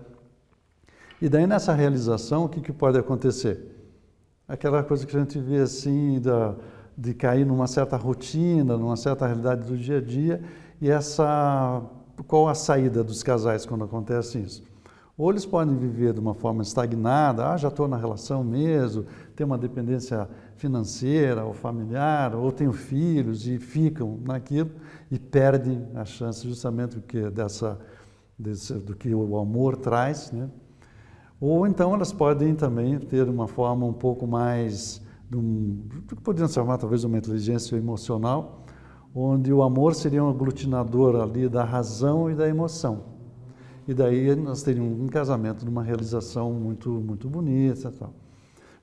e 1.20 1.28
daí 1.28 1.46
nessa 1.46 1.74
realização, 1.74 2.46
o 2.46 2.48
que, 2.48 2.62
que 2.62 2.72
pode 2.72 2.96
acontecer? 2.96 3.76
Aquela 4.48 4.82
coisa 4.82 5.06
que 5.06 5.14
a 5.14 5.20
gente 5.20 5.38
vê 5.38 5.58
assim, 5.58 6.18
da, 6.18 6.54
de 6.96 7.12
cair 7.12 7.44
numa 7.44 7.66
certa 7.66 7.98
rotina, 7.98 8.74
numa 8.78 8.96
certa 8.96 9.26
realidade 9.26 9.68
do 9.68 9.76
dia 9.76 9.98
a 9.98 10.00
dia, 10.00 10.42
e 10.80 10.88
essa 10.88 11.82
qual 12.24 12.48
a 12.48 12.54
saída 12.54 13.02
dos 13.02 13.22
casais 13.22 13.66
quando 13.66 13.84
acontece 13.84 14.38
isso? 14.38 14.62
Ou 15.18 15.30
eles 15.30 15.46
podem 15.46 15.74
viver 15.74 16.12
de 16.12 16.20
uma 16.20 16.34
forma 16.34 16.62
estagnada, 16.62 17.50
ah, 17.50 17.56
já 17.56 17.68
estou 17.68 17.88
na 17.88 17.96
relação 17.96 18.44
mesmo, 18.44 19.06
tem 19.34 19.46
uma 19.46 19.56
dependência 19.56 20.28
financeira 20.56 21.42
ou 21.42 21.54
familiar, 21.54 22.34
ou 22.34 22.52
tenho 22.52 22.72
filhos 22.72 23.48
e 23.48 23.58
ficam 23.58 24.18
naquilo 24.22 24.70
e 25.10 25.18
perdem 25.18 25.88
a 25.94 26.04
chance 26.04 26.46
justamente 26.46 26.96
do 26.96 27.02
que, 27.02 27.30
dessa, 27.30 27.78
desse, 28.38 28.74
do 28.74 28.94
que 28.94 29.14
o 29.14 29.38
amor 29.38 29.76
traz, 29.76 30.30
né? 30.32 30.50
Ou 31.40 31.66
então 31.66 31.94
elas 31.94 32.12
podem 32.12 32.54
também 32.54 32.98
ter 32.98 33.26
uma 33.26 33.48
forma 33.48 33.86
um 33.86 33.92
pouco 33.92 34.26
mais, 34.26 35.00
um, 35.34 35.80
que 36.08 36.14
poderiam 36.16 36.48
chamar 36.48 36.76
talvez 36.76 37.04
uma 37.04 37.16
inteligência 37.16 37.74
emocional, 37.76 38.65
onde 39.18 39.50
o 39.50 39.62
amor 39.62 39.94
seria 39.94 40.22
um 40.22 40.28
aglutinador 40.28 41.16
ali 41.16 41.48
da 41.48 41.64
razão 41.64 42.30
e 42.30 42.34
da 42.34 42.46
emoção. 42.46 43.16
e 43.88 43.94
daí 43.94 44.34
nós 44.34 44.62
teríamos 44.62 45.00
um 45.00 45.06
casamento 45.06 45.64
numa 45.64 45.82
realização 45.82 46.52
muito, 46.52 46.90
muito 46.90 47.28
bonita. 47.28 47.90
Tal. 47.92 48.12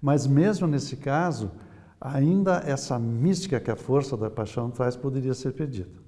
Mas 0.01 0.25
mesmo 0.25 0.65
nesse 0.65 0.95
caso, 0.95 1.51
ainda 1.99 2.63
essa 2.65 2.97
mística 2.97 3.59
que 3.59 3.69
a 3.69 3.75
força 3.75 4.17
da 4.17 4.29
paixão 4.29 4.71
traz 4.71 4.95
poderia 4.95 5.33
ser 5.33 5.51
perdida. 5.53 6.01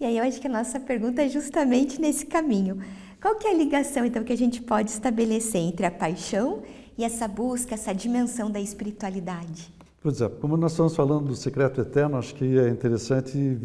E 0.00 0.04
aí 0.04 0.18
eu 0.18 0.24
acho 0.24 0.40
que 0.40 0.48
a 0.48 0.50
nossa 0.50 0.80
pergunta 0.80 1.22
é 1.22 1.28
justamente 1.28 2.00
nesse 2.00 2.26
caminho. 2.26 2.78
Qual 3.20 3.36
que 3.36 3.46
é 3.46 3.52
a 3.52 3.54
ligação 3.54 4.04
então 4.04 4.24
que 4.24 4.32
a 4.32 4.36
gente 4.36 4.60
pode 4.60 4.90
estabelecer 4.90 5.60
entre 5.60 5.86
a 5.86 5.90
paixão 5.90 6.62
e 6.98 7.04
essa 7.04 7.28
busca, 7.28 7.74
essa 7.74 7.94
dimensão 7.94 8.50
da 8.50 8.60
espiritualidade? 8.60 9.83
Pois 10.04 10.20
é, 10.20 10.28
como 10.28 10.54
nós 10.58 10.72
estamos 10.72 10.94
falando 10.94 11.28
do 11.28 11.34
secreto 11.34 11.80
eterno, 11.80 12.18
acho 12.18 12.34
que 12.34 12.58
é 12.58 12.68
interessante 12.68 13.58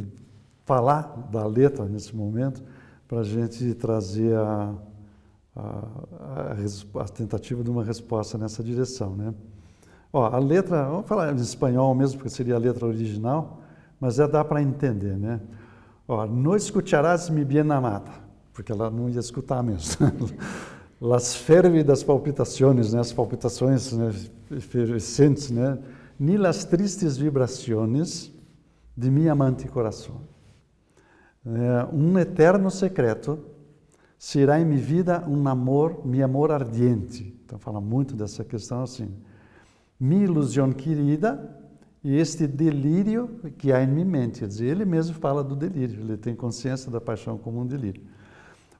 falar 0.64 1.28
da 1.30 1.46
letra 1.46 1.84
nesse 1.84 2.16
momento 2.16 2.64
para 3.10 3.20
a 3.20 3.24
gente 3.24 3.74
trazer 3.74 4.38
a, 4.38 4.74
a, 5.54 5.62
a, 5.62 7.02
a, 7.02 7.04
tentativa 7.10 7.62
de 7.62 7.70
uma 7.70 7.84
resposta 7.84 8.38
nessa 8.38 8.64
direção, 8.64 9.18
né? 9.18 9.34
Ó, 10.14 10.28
a 10.28 10.40
letra, 10.40 10.86
vamos 10.86 11.10
falar 11.10 11.34
em 11.34 11.36
espanhol 11.36 11.94
mesmo, 11.94 12.20
porque 12.20 12.30
seria 12.30 12.56
a 12.56 12.58
letra 12.58 12.86
original, 12.86 13.60
mas 14.00 14.18
é 14.18 14.26
dá 14.26 14.42
para 14.42 14.62
entender, 14.62 15.18
né? 15.18 15.42
Ó, 16.08 16.26
no 16.26 16.56
escucharás 16.56 17.30
mi 17.30 17.44
bien 17.44 17.70
amada, 17.70 18.12
porque 18.54 18.72
ela 18.72 18.90
não 18.90 19.10
ia 19.10 19.20
escutar 19.20 19.62
mesmo. 19.62 20.08
Las 21.02 21.36
férvidas 21.36 22.02
palpitações, 22.02 22.94
né? 22.94 23.02
As 23.02 23.12
palpitações 23.12 23.92
né? 23.92 24.14
efervescentes, 24.52 25.52
né? 25.52 25.78
Ni 26.20 26.38
las 26.38 26.66
tristes 26.66 27.18
vibrações 27.18 28.32
de 28.96 29.10
mi 29.10 29.30
amante 29.30 29.68
coração. 29.68 30.22
É, 31.46 31.88
um 31.94 32.20
eterno 32.20 32.70
secreto 32.70 33.40
será 34.18 34.60
em 34.60 34.66
minha 34.66 34.82
vida 34.82 35.24
um 35.28 35.48
amor, 35.48 36.06
meu 36.06 36.26
amor 36.26 36.52
ardiente. 36.52 37.40
Então 37.46 37.58
fala 37.58 37.80
muito 37.80 38.16
dessa 38.16 38.44
questão 38.44 38.84
assim 38.84 39.10
minha 40.00 40.24
ilusão 40.24 40.72
querida 40.72 41.58
e 42.02 42.16
este 42.16 42.48
delírio 42.48 43.40
que 43.58 43.74
há 43.74 43.84
em 43.84 43.88
minha 43.88 44.06
mente. 44.06 44.40
Quer 44.40 44.48
dizer, 44.48 44.66
ele 44.68 44.86
mesmo 44.86 45.16
fala 45.16 45.44
do 45.44 45.56
delírio, 45.56 46.00
ele 46.00 46.16
tem 46.16 46.34
consciência 46.34 46.90
da 46.90 47.02
paixão 47.02 47.38
como 47.38 47.60
um 47.60 47.68
delírio. 47.68 48.02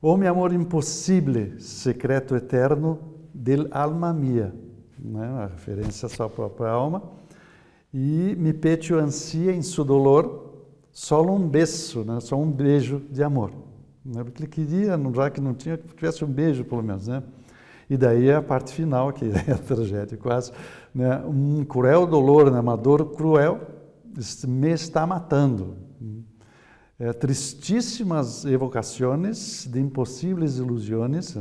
O 0.02 0.16
meu 0.16 0.32
amor 0.32 0.54
impossível, 0.54 1.60
secreto 1.60 2.36
eterno 2.36 3.00
del 3.34 3.68
alma 3.72 4.14
mia, 4.14 4.56
né? 4.98 5.28
a 5.28 5.48
referência 5.48 6.06
à 6.06 6.10
sua 6.10 6.30
própria 6.30 6.70
alma. 6.70 7.19
E 7.94 8.36
me 8.38 8.54
pecho 8.54 8.96
ansia 8.96 9.52
em 9.52 9.62
seu 9.62 9.84
dolor, 9.84 10.68
só 10.92 11.22
um 11.22 11.48
beijo, 11.48 12.04
né? 12.04 12.20
só 12.20 12.36
um 12.36 12.52
beijo 12.52 13.02
de 13.10 13.24
amor. 13.24 13.52
Né? 14.06 14.24
Porque 14.24 14.44
ele 14.44 14.50
queria, 14.50 15.00
já 15.16 15.30
que 15.30 15.42
não 15.42 15.54
tinha, 15.54 15.78
que 15.78 15.96
tivesse 15.96 16.24
um 16.24 16.28
beijo 16.28 16.64
pelo 16.64 16.84
menos, 16.84 17.08
né? 17.08 17.24
E 17.90 17.98
daí 17.98 18.32
a 18.32 18.42
parte 18.42 18.72
final, 18.72 19.12
que 19.12 19.26
é 19.48 19.52
a 19.52 19.58
tragédia 19.58 20.18
quase, 20.18 20.52
né? 20.94 21.18
um 21.26 21.66
cruel 21.66 22.06
dolor, 22.06 22.52
né? 22.52 22.60
uma 22.60 22.78
dor 22.78 23.16
cruel, 23.16 23.60
me 24.48 24.72
está 24.72 25.08
matando. 25.08 25.76
É, 27.00 27.14
tristíssimas 27.14 28.44
evocações 28.44 29.66
de 29.66 29.80
impossíveis 29.80 30.58
ilusões, 30.58 31.34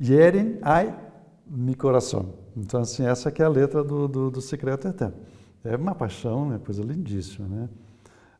hierem 0.00 0.58
ai 0.62 0.94
mi 1.46 1.74
coração. 1.74 2.34
Então, 2.56 2.80
assim, 2.80 3.04
essa 3.04 3.30
que 3.30 3.42
é 3.42 3.44
a 3.44 3.48
letra 3.48 3.84
do, 3.84 4.08
do, 4.08 4.30
do 4.30 4.40
Secreto 4.40 4.88
Eterno. 4.88 5.16
É 5.64 5.76
uma 5.76 5.94
paixão, 5.94 6.48
né? 6.48 6.60
coisa 6.64 6.82
lindíssima, 6.82 7.46
né? 7.48 7.68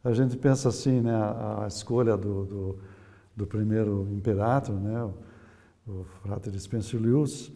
A 0.02 0.12
gente 0.12 0.36
pensa 0.36 0.68
assim, 0.68 1.00
né? 1.00 1.14
A, 1.14 1.64
a 1.64 1.66
escolha 1.66 2.16
do, 2.16 2.44
do, 2.44 2.78
do 3.36 3.46
primeiro 3.46 4.06
imperator, 4.12 4.76
né? 4.76 5.10
o 5.86 6.04
Frater 6.22 6.58
Spencer 6.58 7.00
Lewis, 7.00 7.52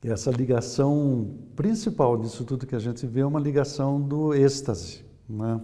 que 0.00 0.08
é 0.08 0.12
essa 0.12 0.30
ligação 0.30 1.38
principal 1.56 2.18
disso 2.18 2.44
tudo 2.44 2.66
que 2.66 2.74
a 2.74 2.78
gente 2.78 3.06
vê 3.06 3.20
é 3.20 3.26
uma 3.26 3.40
ligação 3.40 4.00
do 4.00 4.34
êxtase, 4.34 5.04
né? 5.28 5.60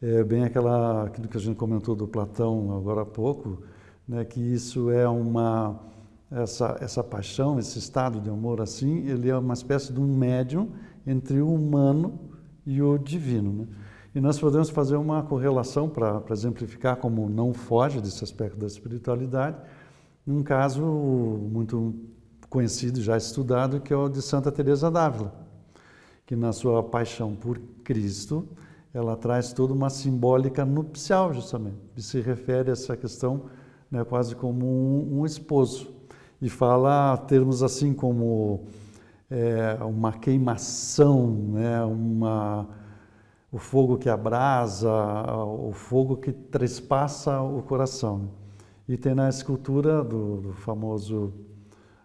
É 0.00 0.22
bem 0.22 0.44
aquela, 0.44 1.04
aquilo 1.04 1.28
que 1.28 1.36
a 1.36 1.40
gente 1.40 1.56
comentou 1.56 1.96
do 1.96 2.06
Platão 2.06 2.76
agora 2.76 3.02
há 3.02 3.06
pouco, 3.06 3.62
né, 4.06 4.24
que 4.24 4.38
isso 4.38 4.90
é 4.90 5.08
uma 5.08 5.80
essa 6.34 6.76
essa 6.80 7.02
paixão, 7.02 7.58
esse 7.58 7.78
estado 7.78 8.20
de 8.20 8.28
amor 8.28 8.60
assim, 8.60 9.06
ele 9.06 9.28
é 9.28 9.36
uma 9.36 9.54
espécie 9.54 9.92
de 9.92 10.00
um 10.00 10.06
médium 10.06 10.70
entre 11.06 11.40
o 11.40 11.52
humano 11.52 12.18
e 12.66 12.82
o 12.82 12.98
divino, 12.98 13.52
né? 13.52 13.66
E 14.14 14.20
nós 14.20 14.38
podemos 14.38 14.70
fazer 14.70 14.96
uma 14.96 15.24
correlação 15.24 15.88
para 15.88 16.22
exemplificar 16.30 16.96
como 16.96 17.28
não 17.28 17.52
foge 17.52 18.00
desse 18.00 18.22
aspecto 18.22 18.56
da 18.56 18.66
espiritualidade, 18.66 19.56
um 20.24 20.40
caso 20.40 20.82
muito 20.82 21.94
conhecido, 22.48 23.02
já 23.02 23.16
estudado, 23.16 23.80
que 23.80 23.92
é 23.92 23.96
o 23.96 24.08
de 24.08 24.22
Santa 24.22 24.52
Teresa 24.52 24.88
d'Ávila, 24.88 25.34
que 26.24 26.36
na 26.36 26.52
sua 26.52 26.80
paixão 26.84 27.34
por 27.34 27.58
Cristo, 27.82 28.48
ela 28.94 29.16
traz 29.16 29.52
toda 29.52 29.74
uma 29.74 29.90
simbólica 29.90 30.64
nupcial, 30.64 31.34
justamente, 31.34 31.76
e 31.96 32.00
se 32.00 32.20
refere 32.20 32.70
a 32.70 32.72
essa 32.72 32.96
questão 32.96 33.46
né, 33.90 34.04
quase 34.04 34.36
como 34.36 34.64
um, 34.64 35.20
um, 35.20 35.26
esposo. 35.26 35.93
E 36.40 36.48
fala 36.48 37.16
termos 37.16 37.62
assim 37.62 37.94
como 37.94 38.66
é, 39.30 39.82
uma 39.84 40.12
queimação, 40.12 41.30
né, 41.30 41.82
uma, 41.84 42.68
o 43.50 43.58
fogo 43.58 43.96
que 43.96 44.08
abrasa, 44.08 44.90
o 44.90 45.72
fogo 45.72 46.16
que 46.16 46.32
trespassa 46.32 47.40
o 47.40 47.62
coração. 47.62 48.30
E 48.86 48.96
tem 48.96 49.14
na 49.14 49.28
escultura 49.28 50.04
do, 50.04 50.40
do 50.40 50.52
famoso 50.52 51.32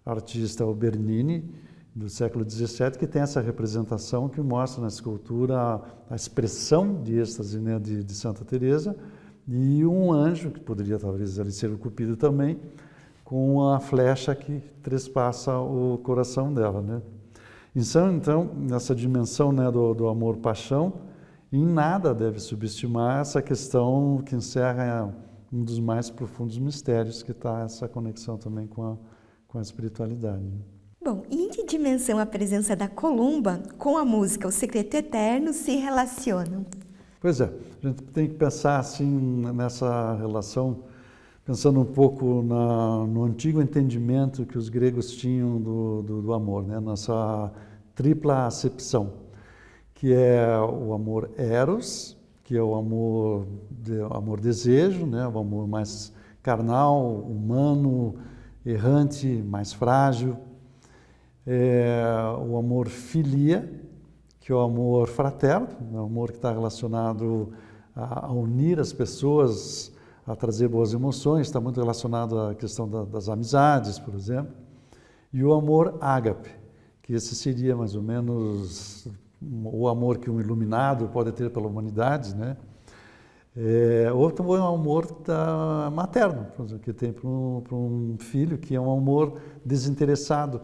artista 0.06 0.66
Bernini, 0.74 1.44
do 1.94 2.08
século 2.10 2.50
XVII, 2.50 2.92
que 2.98 3.06
tem 3.06 3.22
essa 3.22 3.42
representação 3.42 4.30
que 4.30 4.40
mostra 4.40 4.82
na 4.82 4.88
escultura 4.88 5.82
a, 6.10 6.16
expressão 6.16 7.02
de 7.04 7.20
êxtase 7.20 7.60
né, 7.60 7.78
de, 7.80 8.04
de, 8.04 8.14
Santa 8.14 8.46
Teresa 8.46 8.96
e 9.48 9.86
um 9.86 10.12
anjo, 10.14 10.52
que 10.52 10.60
poderia 10.60 10.98
talvez 10.98 11.40
ali 11.40 11.52
ser 11.52 11.72
o 11.72 11.78
Cupido 11.78 12.16
também, 12.16 12.60
com 13.30 13.70
a 13.70 13.80
flecha 13.80 14.34
que 14.34 14.60
trespassa 14.82 15.56
o 15.60 16.00
coração 16.00 16.52
dela. 16.52 16.82
Né? 16.82 17.00
Então, 17.76 18.12
então, 18.12 18.52
nessa 18.56 18.96
dimensão 18.96 19.52
né, 19.52 19.70
do, 19.70 19.94
do 19.94 20.08
amor-paixão, 20.08 20.94
em 21.54 21.64
nada 21.64 22.12
deve 22.12 22.40
subestimar 22.40 23.22
essa 23.22 23.40
questão 23.40 24.24
que 24.26 24.36
encerra 24.36 25.14
um 25.54 25.64
dos 25.64 25.80
mais 25.80 26.10
profundos 26.10 26.58
mistérios 26.58 27.22
que 27.22 27.30
está 27.30 27.60
essa 27.60 27.88
conexão 27.88 28.36
também 28.36 28.66
com 28.66 28.84
a, 28.84 28.98
com 29.48 29.60
a 29.60 29.62
espiritualidade. 29.62 30.42
Né? 30.42 30.62
Bom, 31.00 31.22
e 31.30 31.44
em 31.44 31.50
que 31.50 31.64
dimensão 31.68 32.18
a 32.18 32.26
presença 32.26 32.76
da 32.76 32.88
columba 32.88 33.62
com 33.78 33.96
a 33.96 34.04
música 34.04 34.48
O 34.48 34.52
Secreto 34.52 34.96
Eterno 34.96 35.54
se 35.54 35.76
relacionam? 35.76 36.66
Pois 37.22 37.40
é, 37.40 37.54
a 37.84 37.88
gente 37.88 38.02
tem 38.06 38.28
que 38.28 38.34
pensar 38.34 38.80
assim 38.80 39.06
nessa 39.54 40.16
relação, 40.16 40.80
pensando 41.50 41.79
um 41.79 41.86
pouco 41.86 42.44
na, 42.44 43.08
no 43.08 43.24
antigo 43.24 43.60
entendimento 43.60 44.46
que 44.46 44.56
os 44.56 44.70
gregos 44.70 45.15
tinham 45.15 45.60
do, 45.60 46.03
do, 46.03 46.22
do 46.22 46.32
amor, 46.32 46.63
né? 46.63 46.79
nossa 46.79 47.51
tripla 47.96 48.46
acepção, 48.46 49.13
que 49.96 50.13
é 50.13 50.48
o 50.60 50.94
amor 50.94 51.32
eros, 51.36 52.15
que 52.44 52.56
é 52.56 52.62
o 52.62 52.75
amor, 52.75 53.48
de, 53.68 54.00
amor 54.12 54.39
desejo, 54.39 55.08
né? 55.08 55.27
o 55.27 55.39
amor 55.39 55.68
mais 55.68 56.13
carnal, 56.44 57.15
humano, 57.15 58.18
errante, 58.63 59.25
mais 59.25 59.74
frágil. 59.74 60.38
É, 61.48 62.00
o 62.48 62.58
amor 62.58 62.89
filia, 62.89 63.68
que 64.39 64.51
é 64.51 64.56
o 64.56 64.60
amor 64.60 65.08
fraterno, 65.08 65.68
é 65.96 65.98
o 65.98 66.03
amor 66.03 66.29
que 66.29 66.38
está 66.38 66.51
relacionado 66.51 67.51
a, 67.96 68.27
a, 68.27 68.32
unir 68.32 68.79
as 68.79 68.94
pessoas, 68.94 69.91
a 70.30 70.36
trazer 70.36 70.68
boas 70.68 70.94
emoções, 70.94 71.48
está 71.48 71.60
muito 71.60 71.80
relacionado 71.80 72.40
à 72.40 72.54
questão 72.54 72.88
da, 72.88 73.04
das 73.04 73.28
amizades, 73.28 73.98
por 73.98 74.14
exemplo. 74.14 74.54
E 75.34 75.44
o 75.44 75.52
amor 75.54 75.98
ágape, 76.00 76.52
que 77.02 77.14
esse 77.14 77.34
seria 77.34 77.76
mais 77.76 77.96
ou 77.96 78.04
menos 78.04 79.08
o 79.42 79.88
amor 79.88 80.20
que 80.20 80.30
um 80.30 80.40
iluminado 80.40 81.08
pode 81.08 81.32
ter 81.32 81.50
pela 81.50 81.66
humanidade, 81.66 82.36
né? 82.36 82.58
É, 83.58 84.12
outro 84.14 84.56
é 84.56 84.60
o 84.60 84.68
amor 84.68 85.12
da, 85.26 85.90
materno, 85.92 86.46
que 86.84 86.94
tem 86.94 87.12
para 87.12 87.28
um, 87.28 87.64
um, 87.72 88.18
filho, 88.20 88.60
que 88.60 88.76
é 88.76 88.80
um 88.80 88.96
amor 88.96 89.40
desinteressado, 89.66 90.62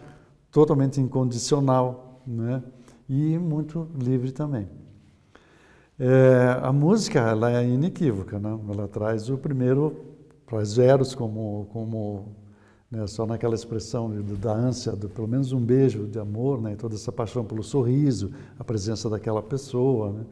totalmente 0.51 1.01
incondicional, 1.01 2.21
né? 2.27 2.61
E 3.09 3.35
muito 3.39 3.87
livre 3.97 4.31
também. 4.31 4.69
É, 5.97 6.59
a 6.61 6.73
música 6.73 7.19
ela 7.19 7.51
é 7.51 7.67
inequívoca, 7.67 8.37
né? 8.37 8.59
Ela 8.69 8.87
traz 8.87 9.29
o 9.29 9.37
primeiro, 9.37 9.95
traz 10.45 10.77
Eros 10.77 11.15
como 11.15 11.67
como 11.71 12.35
né, 12.91 13.07
só 13.07 13.25
naquela 13.25 13.55
expressão 13.55 14.09
da 14.39 14.53
ânsia, 14.53 14.93
do, 14.93 15.09
pelo 15.09 15.27
menos 15.27 15.51
um 15.51 15.59
beijo 15.59 16.07
de 16.07 16.19
amor, 16.19 16.61
né, 16.61 16.75
toda 16.75 16.95
essa 16.95 17.11
paixão 17.11 17.43
pelo 17.43 17.63
sorriso, 17.63 18.31
a 18.59 18.63
presença 18.63 19.09
daquela 19.09 19.41
pessoa. 19.41 20.11
Né. 20.13 20.25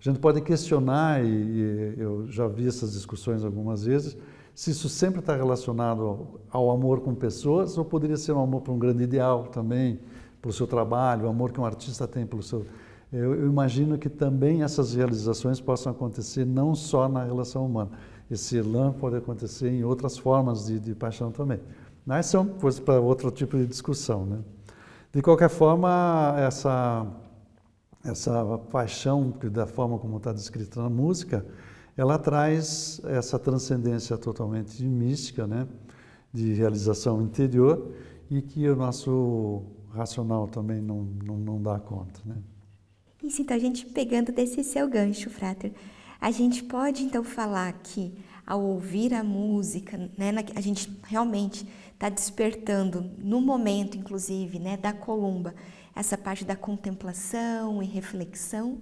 A 0.00 0.02
gente 0.02 0.18
pode 0.18 0.40
questionar, 0.40 1.24
e, 1.24 1.28
e, 1.28 1.94
eu 1.98 2.26
já 2.28 2.48
vi 2.48 2.66
essas 2.66 2.92
discussões 2.92 3.44
algumas 3.44 3.84
vezes, 3.84 4.16
se 4.54 4.70
isso 4.70 4.88
sempre 4.88 5.20
está 5.20 5.36
relacionado 5.36 6.40
ao, 6.50 6.70
amor 6.70 7.00
com 7.00 7.14
pessoas 7.14 7.78
ou 7.78 7.84
poderia 7.84 8.16
ser 8.16 8.32
um 8.32 8.40
amor 8.42 8.62
para 8.62 8.72
um 8.72 8.78
grande 8.78 9.02
ideal 9.02 9.44
também, 9.44 10.00
pelo 10.42 10.52
seu 10.52 10.66
trabalho, 10.66 11.26
o 11.26 11.28
amor 11.28 11.52
que 11.52 11.60
um 11.60 11.64
artista 11.64 12.06
tem 12.08 12.26
pelo 12.26 12.42
seu. 12.42 12.64
Eu, 13.12 13.34
eu 13.34 13.46
imagino 13.46 13.98
que 13.98 14.08
também 14.08 14.62
essas 14.62 14.94
realizações 14.94 15.60
possam 15.60 15.92
acontecer 15.92 16.44
não 16.44 16.74
só 16.74 17.08
na 17.08 17.24
relação 17.24 17.66
humana. 17.66 17.90
Esse 18.30 18.56
elan 18.56 18.92
pode 18.92 19.16
acontecer 19.16 19.70
em 19.70 19.82
outras 19.82 20.16
formas 20.16 20.66
de, 20.66 20.78
de 20.78 20.94
paixão 20.94 21.32
também. 21.32 21.60
Mas 22.06 22.26
são 22.26 22.46
coisas 22.46 22.80
para 22.80 23.00
outro 23.00 23.30
tipo 23.30 23.56
de 23.56 23.66
discussão, 23.66 24.24
né? 24.24 24.38
De 25.12 25.20
qualquer 25.20 25.48
forma, 25.50 26.34
essa 26.38 27.06
essa 28.04 28.58
paixão 28.70 29.32
da 29.52 29.66
forma 29.66 29.98
como 29.98 30.16
está 30.16 30.32
descrita 30.32 30.82
na 30.82 30.88
música, 30.88 31.44
ela 31.96 32.18
traz 32.18 33.00
essa 33.04 33.38
transcendência 33.38 34.16
totalmente 34.16 34.82
mística, 34.84 35.46
né, 35.46 35.68
de 36.32 36.54
realização 36.54 37.20
interior 37.20 37.90
e 38.30 38.40
que 38.40 38.68
o 38.68 38.76
nosso 38.76 39.62
racional 39.92 40.48
também 40.48 40.80
não, 40.80 41.06
não, 41.24 41.36
não 41.36 41.62
dá 41.62 41.78
conta, 41.78 42.20
né. 42.24 42.36
Então, 43.22 43.56
a 43.56 43.60
gente 43.60 43.86
pegando 43.86 44.32
desse 44.32 44.64
seu 44.64 44.88
gancho, 44.88 45.28
Frater, 45.28 45.72
a 46.20 46.30
gente 46.30 46.62
pode 46.64 47.02
então 47.02 47.22
falar 47.22 47.72
que 47.82 48.12
ao 48.46 48.62
ouvir 48.62 49.14
a 49.14 49.22
música, 49.22 49.96
né, 50.18 50.32
a 50.54 50.60
gente 50.60 50.90
realmente 51.04 51.66
está 51.92 52.08
despertando 52.08 53.10
no 53.18 53.40
momento, 53.40 53.96
inclusive, 53.96 54.58
né, 54.58 54.76
da 54.76 54.92
columba, 54.92 55.54
essa 55.94 56.16
parte 56.16 56.44
da 56.44 56.56
contemplação 56.56 57.82
e 57.82 57.86
reflexão? 57.86 58.78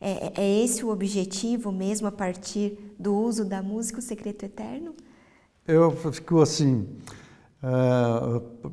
É, 0.00 0.10
é, 0.10 0.32
é 0.36 0.64
esse 0.64 0.84
o 0.84 0.90
objetivo 0.90 1.72
mesmo 1.72 2.06
a 2.06 2.12
partir 2.12 2.78
do 2.98 3.14
uso 3.14 3.44
da 3.44 3.62
música, 3.62 3.98
o 3.98 4.02
secreto 4.02 4.44
eterno? 4.44 4.94
Eu 5.66 5.90
fico 6.12 6.40
assim, 6.40 6.86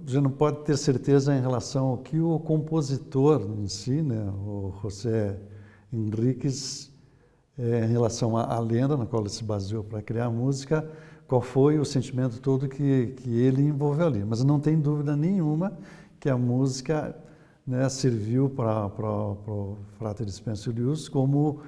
já 0.06 0.22
não 0.22 0.30
pode 0.30 0.64
ter 0.64 0.78
certeza 0.78 1.36
em 1.36 1.42
relação 1.42 1.88
ao 1.88 1.98
que 1.98 2.20
o 2.20 2.40
compositor 2.40 3.42
em 3.60 3.68
si, 3.68 4.02
né, 4.02 4.32
o 4.46 4.74
José 4.82 5.40
Henriques, 5.92 6.92
é, 7.58 7.86
em 7.86 7.88
relação 7.88 8.38
à, 8.38 8.44
à, 8.44 8.60
lenda 8.60 8.98
na 8.98 9.06
qual 9.06 9.22
ele 9.22 9.30
se 9.30 9.44
baseou 9.44 9.84
para 9.84 10.02
criar 10.02 10.26
a 10.26 10.30
música, 10.30 10.88
qual 11.28 11.42
foi 11.42 11.80
o 11.80 11.86
sentimento 11.86 12.40
todo 12.40 12.68
que, 12.68 13.16
que 13.18 13.40
ele 13.40 13.64
envolveu 13.64 14.08
ali. 14.08 14.24
Mas 14.24 14.44
não 14.44 14.60
tem 14.60 14.80
dúvida 14.80 15.16
nenhuma 15.16 15.78
que 16.20 16.30
a 16.30 16.38
música 16.38 17.16
né, 17.66 17.88
serviu 17.90 18.50
para 18.50 18.88
o 18.88 19.78
Frater 19.98 20.30
Spencer 20.30 20.74
como 21.12 21.62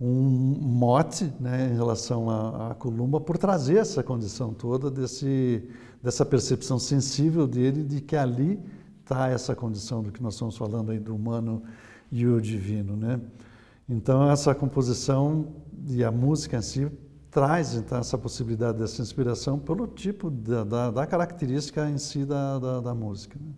um 0.00 0.56
mote 0.60 1.32
né, 1.40 1.70
em 1.72 1.76
relação 1.76 2.30
à, 2.30 2.74
Columba 2.74 3.20
por 3.20 3.36
trazer 3.36 3.78
essa 3.78 4.02
condição 4.02 4.54
toda 4.54 4.90
desse, 4.90 5.68
dessa 6.02 6.24
percepção 6.24 6.78
sensível 6.78 7.46
dele 7.46 7.82
de 7.82 8.00
que 8.00 8.16
ali 8.16 8.60
está 9.02 9.28
essa 9.28 9.54
condição 9.54 10.02
do 10.02 10.12
que 10.12 10.22
nós 10.22 10.34
estamos 10.34 10.56
falando 10.56 10.90
aí 10.90 10.98
do 10.98 11.14
humano 11.14 11.62
e 12.10 12.26
o 12.26 12.40
divino, 12.40 12.96
né? 12.96 13.20
Então 13.88 14.30
essa 14.30 14.54
composição 14.54 15.48
e 15.86 16.04
a 16.04 16.10
música 16.10 16.58
em 16.58 16.62
si 16.62 16.90
traz 17.30 17.74
então 17.74 17.98
essa 17.98 18.18
possibilidade 18.18 18.78
dessa 18.78 19.00
inspiração 19.00 19.58
pelo 19.58 19.86
tipo 19.86 20.30
da, 20.30 20.64
da, 20.64 20.90
da 20.90 21.06
característica 21.06 21.88
em 21.88 21.98
si 21.98 22.24
da, 22.24 22.58
da, 22.58 22.80
da 22.80 22.94
música. 22.94 23.38
Né? 23.40 23.52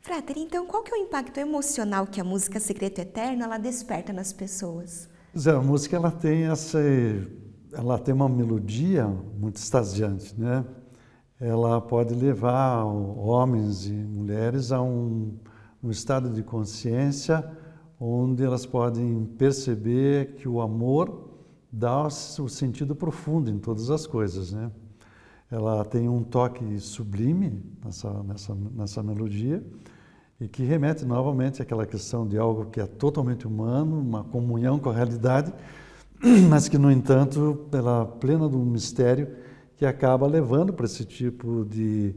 Frater, 0.00 0.38
então 0.38 0.66
qual 0.66 0.82
que 0.82 0.92
é 0.92 0.96
o 0.96 1.00
impacto 1.02 1.38
emocional 1.38 2.06
que 2.06 2.20
a 2.20 2.24
música 2.24 2.58
Secreto 2.58 3.00
Eterno 3.00 3.44
ela 3.44 3.58
desperta 3.58 4.12
nas 4.12 4.32
pessoas? 4.32 5.08
Zé, 5.36 5.52
a 5.52 5.60
música 5.60 5.96
ela 5.96 6.10
tem 6.10 6.44
essa, 6.44 6.78
ela 7.72 7.98
tem 7.98 8.14
uma 8.14 8.28
melodia 8.28 9.06
muito 9.06 9.56
extasiante, 9.56 10.34
né? 10.38 10.64
Ela 11.40 11.80
pode 11.80 12.14
levar 12.14 12.84
homens 12.84 13.86
e 13.86 13.92
mulheres 13.92 14.72
a 14.72 14.82
um, 14.82 15.36
um 15.82 15.90
estado 15.90 16.30
de 16.30 16.42
consciência 16.42 17.48
onde 18.00 18.44
elas 18.44 18.66
podem 18.66 19.24
perceber 19.38 20.34
que 20.34 20.48
o 20.48 20.60
amor 20.60 21.28
dá 21.70 22.06
o 22.06 22.48
sentido 22.48 22.94
profundo 22.94 23.50
em 23.50 23.58
todas 23.58 23.90
as 23.90 24.06
coisas, 24.06 24.52
né? 24.52 24.70
Ela 25.50 25.84
tem 25.84 26.08
um 26.08 26.22
toque 26.22 26.78
sublime 26.78 27.62
nessa, 27.84 28.22
nessa, 28.22 28.54
nessa 28.54 29.02
melodia 29.02 29.64
e 30.40 30.46
que 30.46 30.62
remete 30.62 31.04
novamente 31.04 31.62
àquela 31.62 31.86
questão 31.86 32.26
de 32.26 32.36
algo 32.36 32.66
que 32.66 32.80
é 32.80 32.86
totalmente 32.86 33.46
humano, 33.46 33.98
uma 33.98 34.24
comunhão 34.24 34.78
com 34.78 34.90
a 34.90 34.92
realidade, 34.92 35.52
mas 36.50 36.68
que, 36.68 36.76
no 36.76 36.90
entanto, 36.90 37.66
ela 37.72 38.02
é 38.02 38.18
plena 38.18 38.46
um 38.46 38.64
mistério 38.64 39.28
que 39.78 39.86
acaba 39.86 40.26
levando 40.26 40.72
para 40.72 40.86
esse 40.86 41.04
tipo 41.04 41.64
de, 41.64 42.12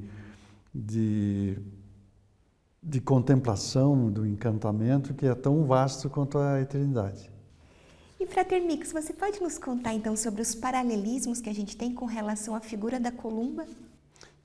de, 0.73 1.59
de 2.81 2.99
contemplação, 2.99 4.09
do 4.09 4.25
encantamento 4.25 5.13
que 5.13 5.27
é 5.27 5.35
tão 5.35 5.63
vasto 5.63 6.09
quanto 6.09 6.39
a 6.39 6.59
eternidade. 6.59 7.31
E 8.19 8.25
Frater 8.25 8.65
Mix, 8.65 8.91
você 8.91 9.13
pode 9.13 9.39
nos 9.39 9.59
contar 9.59 9.93
então 9.93 10.17
sobre 10.17 10.41
os 10.41 10.55
paralelismos 10.55 11.39
que 11.39 11.49
a 11.49 11.53
gente 11.53 11.77
tem 11.77 11.93
com 11.93 12.05
relação 12.05 12.55
à 12.55 12.59
figura 12.59 12.99
da 12.99 13.11
columba? 13.11 13.65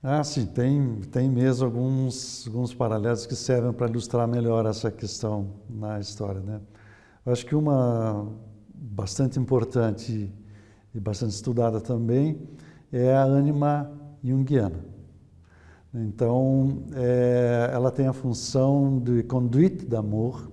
Ah, 0.01 0.23
sim, 0.23 0.45
tem, 0.45 1.01
tem 1.11 1.27
mesmo 1.27 1.65
alguns, 1.65 2.45
alguns 2.45 2.71
paralelos 2.71 3.25
que 3.25 3.35
servem 3.35 3.73
para 3.73 3.89
ilustrar 3.89 4.27
melhor 4.27 4.67
essa 4.67 4.91
questão 4.91 5.55
na 5.67 5.99
história. 5.99 6.39
Né? 6.39 6.61
Eu 7.25 7.33
acho 7.33 7.43
que 7.43 7.55
uma 7.55 8.31
bastante 8.75 9.39
importante 9.39 10.31
e 10.93 10.99
bastante 10.99 11.31
estudada 11.31 11.81
também 11.81 12.47
é 12.91 13.13
a 13.13 13.23
ânima 13.23 13.91
junguiana. 14.23 14.79
Então, 15.93 16.83
é, 16.93 17.69
ela 17.73 17.91
tem 17.91 18.07
a 18.07 18.13
função 18.13 18.99
de 18.99 19.23
conduite 19.23 19.85
do 19.85 19.97
amor, 19.97 20.51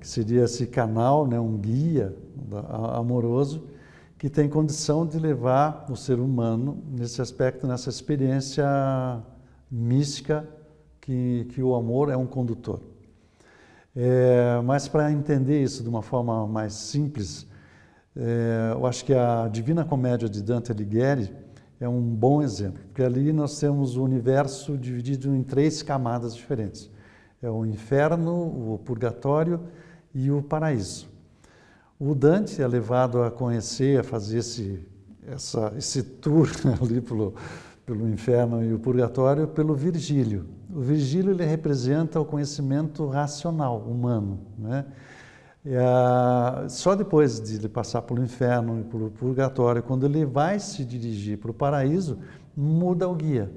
que 0.00 0.08
seria 0.08 0.44
esse 0.44 0.66
canal, 0.66 1.26
né, 1.26 1.38
um 1.38 1.56
guia 1.56 2.14
amoroso, 2.92 3.64
que 4.18 4.28
tem 4.28 4.48
condição 4.48 5.06
de 5.06 5.18
levar 5.18 5.86
o 5.88 5.96
ser 5.96 6.18
humano 6.20 6.82
nesse 6.90 7.22
aspecto, 7.22 7.66
nessa 7.66 7.88
experiência 7.88 8.66
mística 9.70 10.46
que, 11.00 11.46
que 11.50 11.62
o 11.62 11.74
amor 11.74 12.10
é 12.10 12.16
um 12.16 12.26
condutor. 12.26 12.80
É, 13.96 14.60
mas 14.64 14.88
para 14.88 15.10
entender 15.10 15.62
isso 15.62 15.82
de 15.82 15.88
uma 15.88 16.02
forma 16.02 16.46
mais 16.46 16.74
simples, 16.74 17.46
é, 18.16 18.72
eu 18.72 18.86
acho 18.86 19.04
que 19.04 19.14
a 19.14 19.48
Divina 19.48 19.84
Comédia 19.84 20.28
de 20.28 20.42
Dante 20.42 20.72
Alighieri 20.72 21.32
é 21.78 21.88
um 21.88 22.02
bom 22.02 22.42
exemplo, 22.42 22.82
porque 22.86 23.02
ali 23.02 23.32
nós 23.32 23.58
temos 23.58 23.96
o 23.96 24.02
universo 24.02 24.76
dividido 24.76 25.34
em 25.34 25.42
três 25.42 25.82
camadas 25.82 26.34
diferentes: 26.34 26.90
é 27.40 27.48
o 27.48 27.64
inferno, 27.64 28.74
o 28.74 28.78
purgatório 28.84 29.60
e 30.14 30.30
o 30.30 30.42
paraíso. 30.42 31.08
O 31.98 32.14
Dante 32.14 32.60
é 32.60 32.66
levado 32.66 33.22
a 33.22 33.30
conhecer, 33.30 34.00
a 34.00 34.02
fazer 34.02 34.38
esse, 34.38 34.80
essa, 35.26 35.72
esse 35.76 36.02
tour 36.02 36.48
ali 36.82 37.00
pelo, 37.00 37.34
pelo 37.86 38.08
inferno 38.08 38.64
e 38.64 38.72
o 38.72 38.78
purgatório 38.78 39.46
pelo 39.46 39.74
Virgílio. 39.74 40.46
O 40.74 40.80
Virgílio 40.80 41.32
ele 41.32 41.44
representa 41.44 42.20
o 42.20 42.24
conhecimento 42.24 43.06
racional 43.06 43.78
humano, 43.78 44.40
né? 44.58 44.86
A, 45.66 46.66
só 46.68 46.94
depois 46.94 47.40
de 47.40 47.56
ele 47.56 47.68
passar 47.68 48.02
pelo 48.02 48.22
inferno 48.22 48.80
e 48.80 48.84
pelo 48.84 49.10
purgatório, 49.10 49.82
quando 49.82 50.06
ele 50.06 50.24
vai 50.24 50.58
se 50.58 50.84
dirigir 50.84 51.38
para 51.38 51.50
o 51.50 51.54
paraíso, 51.54 52.18
muda 52.56 53.08
o 53.08 53.14
guia. 53.14 53.52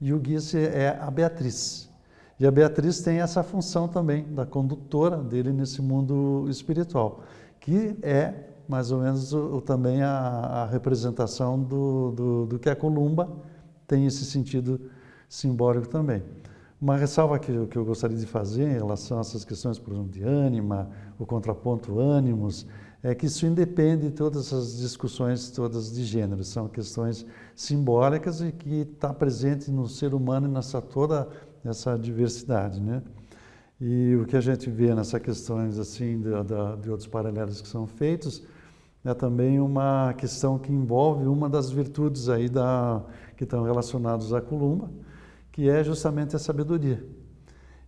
E 0.00 0.12
o 0.12 0.18
guia 0.18 0.38
é 0.72 0.98
a 1.00 1.10
Beatriz. 1.10 1.88
E 2.38 2.46
a 2.46 2.50
Beatriz 2.50 3.00
tem 3.00 3.20
essa 3.20 3.42
função 3.42 3.88
também 3.88 4.24
da 4.32 4.46
condutora 4.46 5.16
dele 5.16 5.52
nesse 5.52 5.82
mundo 5.82 6.46
espiritual 6.48 7.24
que 7.60 7.96
é 8.02 8.32
mais 8.66 8.90
ou 8.90 9.00
menos 9.00 9.32
o, 9.32 9.60
também 9.60 10.02
a, 10.02 10.10
a 10.10 10.66
representação 10.66 11.62
do, 11.62 12.12
do, 12.12 12.46
do, 12.46 12.58
que 12.58 12.68
a 12.68 12.76
columba 12.76 13.30
tem 13.86 14.06
esse 14.06 14.24
sentido 14.24 14.80
simbólico 15.28 15.88
também. 15.88 16.22
Uma 16.80 16.96
ressalva 16.96 17.40
que, 17.40 17.66
que 17.66 17.76
eu 17.76 17.84
gostaria 17.84 18.16
de 18.16 18.26
fazer 18.26 18.62
em 18.62 18.74
relação 18.74 19.18
a 19.18 19.20
essas 19.22 19.44
questões, 19.44 19.80
por 19.80 19.92
exemplo, 19.92 20.12
de 20.12 20.22
ânima, 20.22 20.88
o 21.18 21.26
contraponto 21.26 21.98
ânimos, 21.98 22.66
é 23.02 23.14
que 23.14 23.26
isso 23.26 23.46
independe 23.46 24.08
de 24.08 24.12
todas 24.12 24.46
essas 24.46 24.78
discussões 24.78 25.50
todas 25.50 25.92
de 25.92 26.04
gênero, 26.04 26.42
são 26.44 26.68
questões 26.68 27.26
simbólicas 27.54 28.40
e 28.40 28.52
que 28.52 28.82
está 28.82 29.12
presente 29.12 29.70
no 29.70 29.88
ser 29.88 30.14
humano 30.14 30.46
e 30.46 30.50
nessa 30.50 30.80
toda 30.80 31.28
essa 31.64 31.96
diversidade, 31.98 32.80
né? 32.80 33.02
E 33.80 34.16
o 34.16 34.24
que 34.24 34.36
a 34.36 34.40
gente 34.40 34.70
vê 34.70 34.94
nessas 34.94 35.20
questões 35.20 35.78
assim 35.78 36.20
de, 36.20 36.30
de, 36.30 36.82
de 36.82 36.90
outros 36.90 37.08
paralelos 37.08 37.60
que 37.60 37.68
são 37.68 37.86
feitos 37.86 38.42
é 39.04 39.14
também 39.14 39.60
uma 39.60 40.12
questão 40.14 40.58
que 40.58 40.72
envolve 40.72 41.26
uma 41.26 41.48
das 41.48 41.70
virtudes 41.70 42.28
aí 42.28 42.48
da, 42.48 43.02
que 43.36 43.44
estão 43.44 43.62
relacionadas 43.62 44.32
à 44.32 44.40
columba, 44.40 44.90
que 45.58 45.68
é 45.68 45.82
justamente 45.82 46.36
a 46.36 46.38
sabedoria. 46.38 47.04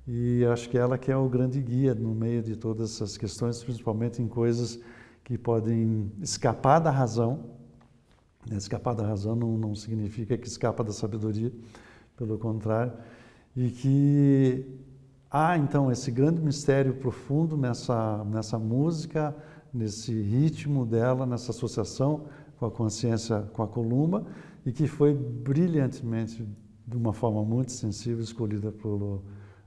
E 0.04 0.44
acho 0.46 0.68
que 0.68 0.76
ela 0.76 0.98
que 0.98 1.09
é 1.09 1.16
o 1.16 1.28
grande 1.28 1.62
guia 1.62 1.94
no 1.94 2.12
meio 2.12 2.42
de 2.42 2.56
todas 2.56 2.90
essas 2.90 3.16
questões, 3.16 3.62
principalmente 3.62 4.20
em 4.20 4.26
coisas 4.26 4.80
que 5.22 5.38
podem 5.38 6.11
escapar 6.20 6.80
da 6.80 6.90
razão, 6.90 7.44
Escapar 8.50 8.96
da 8.96 9.06
razão 9.06 9.37
não, 9.37 9.56
não 9.56 9.76
significa 9.76 10.37
que 10.37 10.48
escapa 10.48 10.83
da 10.83 10.92
sabedoria, 10.92 11.52
pelo 12.16 12.37
contrário, 12.40 12.92
e 13.54 13.70
que 13.70 14.66
há 15.30 15.56
então 15.56 15.92
esse 15.92 16.11
grande 16.11 16.40
mistério 16.40 16.94
profundo 16.94 17.56
nessa, 17.56 18.24
nessa 18.24 18.59
música, 18.59 19.33
nesse 19.72 20.12
ritmo 20.20 20.85
dela, 20.85 21.24
nessa 21.24 21.52
associação 21.52 22.24
com 22.59 22.66
a 22.66 22.70
consciência, 22.70 23.42
com 23.52 23.62
a 23.62 23.68
columba, 23.68 24.26
e 24.66 24.72
que 24.72 24.88
foi 24.88 25.14
brilhantemente, 25.14 26.44
de 26.90 26.96
uma 26.96 27.12
forma 27.12 27.44
muito 27.44 27.70
sensível, 27.72 28.22
escolhida 28.22 28.72
pelo 28.72 29.22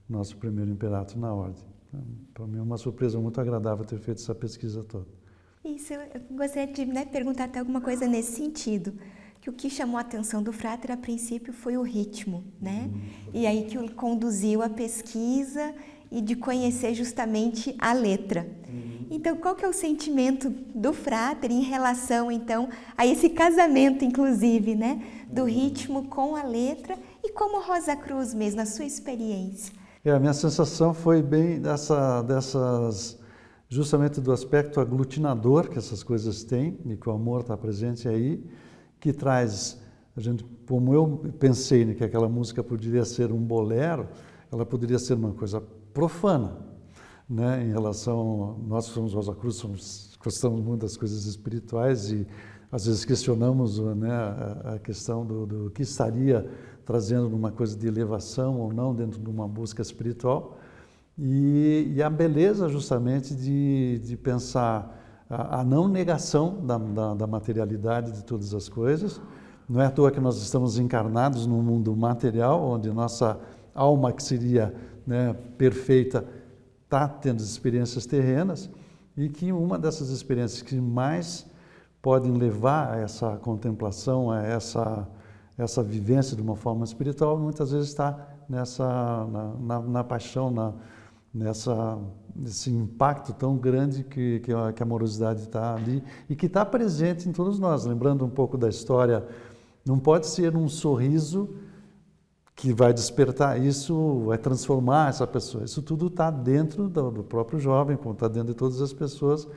nosso 0.09 0.35
primeiro 0.37 0.69
imperato 0.69 1.17
na 1.17 1.33
ordem. 1.33 1.63
Então, 1.87 2.03
Para 2.33 2.47
mim 2.47 2.57
é 2.57 2.61
uma 2.61 2.77
surpresa 2.77 3.19
muito 3.19 3.39
agradável 3.39 3.85
ter 3.85 3.97
feito 3.97 4.19
essa 4.19 4.35
pesquisa 4.35 4.83
toda. 4.83 5.07
Isso, 5.63 5.93
eu 5.93 6.21
gostaria 6.31 6.71
de 6.71 6.85
né, 6.85 7.05
perguntar 7.05 7.45
até 7.45 7.59
alguma 7.59 7.79
coisa 7.79 8.05
nesse 8.05 8.33
sentido. 8.33 8.93
Que 9.39 9.49
o 9.49 9.53
que 9.53 9.69
chamou 9.69 9.97
a 9.97 10.01
atenção 10.01 10.41
do 10.41 10.53
Frater 10.53 10.91
a 10.91 10.97
princípio 10.97 11.53
foi 11.53 11.77
o 11.77 11.81
ritmo, 11.81 12.43
né? 12.61 12.89
Uhum. 12.93 13.01
E 13.33 13.45
aí 13.45 13.65
que 13.65 13.77
o 13.77 13.91
conduziu 13.91 14.61
a 14.61 14.69
pesquisa 14.69 15.73
e 16.09 16.21
de 16.21 16.35
conhecer 16.35 16.93
justamente 16.93 17.75
a 17.77 17.91
letra. 17.91 18.47
Uhum. 18.69 19.07
Então, 19.11 19.35
qual 19.35 19.55
que 19.55 19.65
é 19.65 19.67
o 19.67 19.73
sentimento 19.73 20.49
do 20.49 20.93
Frater 20.93 21.51
em 21.51 21.61
relação, 21.61 22.31
então, 22.31 22.69
a 22.97 23.05
esse 23.05 23.29
casamento, 23.29 24.05
inclusive, 24.05 24.75
né? 24.75 25.01
Do 25.29 25.41
uhum. 25.41 25.47
ritmo 25.47 26.07
com 26.07 26.35
a 26.35 26.43
letra 26.43 26.97
como 27.33 27.61
Rosa 27.61 27.95
Cruz 27.95 28.33
mesmo, 28.33 28.57
na 28.57 28.65
sua 28.65 28.85
experiência? 28.85 29.73
É, 30.05 30.11
a 30.11 30.19
minha 30.19 30.33
sensação 30.33 30.93
foi 30.93 31.21
bem 31.21 31.59
dessa, 31.59 32.21
dessas 32.21 33.19
justamente 33.69 34.21
do 34.21 34.31
aspecto 34.31 34.79
aglutinador 34.79 35.69
que 35.69 35.77
essas 35.77 36.03
coisas 36.03 36.43
têm 36.43 36.77
e 36.85 36.95
que 36.95 37.09
o 37.09 37.11
amor 37.11 37.41
está 37.41 37.57
presente 37.57 38.07
aí, 38.07 38.43
que 38.99 39.11
traz 39.11 39.81
a 40.15 40.21
gente, 40.21 40.45
como 40.67 40.93
eu 40.93 41.33
pensei 41.39 41.83
né, 41.83 41.95
que 41.95 42.03
aquela 42.03 42.29
música 42.29 42.63
poderia 42.63 43.03
ser 43.03 43.31
um 43.31 43.39
bolero, 43.39 44.07
ela 44.51 44.63
poderia 44.63 44.99
ser 44.99 45.15
uma 45.15 45.33
coisa 45.33 45.59
profana, 45.91 46.55
né, 47.27 47.63
em 47.65 47.71
relação 47.71 48.59
nós 48.67 48.85
somos 48.85 49.13
Rosa 49.13 49.33
Cruz, 49.33 49.55
somos, 49.55 50.15
gostamos 50.23 50.61
muito 50.61 50.81
das 50.81 50.95
coisas 50.95 51.25
espirituais 51.25 52.11
e 52.11 52.27
às 52.71 52.85
vezes 52.85 53.05
questionamos 53.05 53.79
né, 53.79 54.11
a, 54.11 54.73
a 54.75 54.79
questão 54.79 55.25
do, 55.25 55.47
do 55.47 55.71
que 55.71 55.81
estaria 55.81 56.47
trazendo 56.85 57.29
numa 57.29 57.51
coisa 57.51 57.77
de 57.77 57.87
elevação 57.87 58.59
ou 58.59 58.73
não 58.73 58.93
dentro 58.93 59.19
de 59.19 59.29
uma 59.29 59.47
busca 59.47 59.81
espiritual. 59.81 60.57
E, 61.17 61.93
e 61.95 62.01
a 62.01 62.09
beleza 62.09 62.67
justamente 62.69 63.35
de, 63.35 63.99
de 64.03 64.17
pensar 64.17 64.99
a, 65.29 65.59
a 65.59 65.63
não 65.63 65.87
negação 65.87 66.65
da, 66.65 66.77
da, 66.77 67.13
da, 67.13 67.27
materialidade 67.27 68.11
de 68.11 68.23
todas 68.23 68.53
as 68.53 68.67
coisas. 68.67 69.21
Não 69.67 69.81
é 69.81 69.85
à 69.85 69.91
toa 69.91 70.11
que 70.11 70.19
nós 70.19 70.41
estamos 70.41 70.77
encarnados 70.77 71.45
no 71.45 71.61
mundo 71.61 71.95
material, 71.95 72.61
onde 72.61 72.89
nossa 72.91 73.39
alma, 73.73 74.11
que 74.11 74.21
seria 74.21 74.73
né, 75.05 75.33
perfeita, 75.57 76.25
está 76.83 77.07
tendo 77.07 77.39
experiências 77.39 78.05
terrenas, 78.05 78.69
e 79.15 79.29
que 79.29 79.51
uma 79.51 79.79
dessas 79.79 80.09
experiências 80.09 80.61
que 80.61 80.75
mais 80.75 81.45
podem 82.01 82.33
levar 82.33 82.93
a 82.93 82.97
essa 82.97 83.37
contemplação, 83.37 84.29
a 84.29 84.41
essa, 84.43 85.07
essa 85.57 85.83
vivência 85.83 86.35
de 86.35 86.41
uma 86.41 86.55
forma 86.55 86.83
espiritual, 86.83 87.37
muitas 87.37 87.71
vezes 87.71 87.89
está 87.89 88.27
nessa, 88.49 88.85
na, 89.25 89.53
na, 89.59 89.79
na 89.79 90.03
paixão, 90.03 90.49
na, 90.49 90.73
nessa 91.33 91.97
nesse 92.35 92.71
impacto 92.71 93.33
tão 93.33 93.57
grande 93.57 94.03
que, 94.03 94.39
que, 94.39 94.51
a, 94.51 94.73
que 94.73 94.81
a 94.81 94.85
amorosidade 94.85 95.43
está 95.43 95.75
ali 95.75 96.03
e 96.29 96.35
que 96.35 96.47
está 96.47 96.65
presente 96.65 97.29
em 97.29 97.31
todos 97.31 97.59
nós. 97.59 97.85
Lembrando 97.85 98.25
um 98.25 98.29
pouco 98.29 98.57
da 98.57 98.67
história, 98.67 99.25
não 99.85 99.99
pode 99.99 100.27
ser 100.27 100.55
um 100.55 100.67
sorriso 100.67 101.49
que 102.55 102.73
vai 102.73 102.93
despertar 102.93 103.59
isso, 103.59 104.23
vai 104.25 104.37
transformar 104.37 105.09
essa 105.09 105.27
pessoa. 105.27 105.63
Isso 105.63 105.81
tudo 105.81 106.07
está 106.07 106.31
dentro 106.31 106.87
do, 106.87 107.11
do, 107.11 107.23
próprio 107.23 107.59
jovem, 107.59 107.97
está 108.11 108.27
dentro 108.27 108.49
de 108.49 108.55
todas 108.55 108.81
as 108.81 108.93
pessoas, 108.93 109.47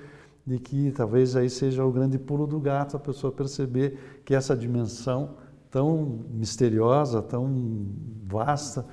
e 0.47 0.59
que 0.59 0.91
talvez 0.93 1.37
aí 1.37 1.51
seja 1.51 1.85
o 1.85 1.93
grande 1.93 2.19
pulo 2.19 2.47
do 2.47 2.59
gato, 2.61 2.97
a 2.97 3.01
pessoa 3.01 3.33
perceber 3.33 4.23
que 4.25 4.35
essa 4.35 4.57
dimensão 4.57 5.35
tão 5.77 6.25
misteriosa, 6.31 7.21
tão 7.21 7.87
vasta, 8.27 8.87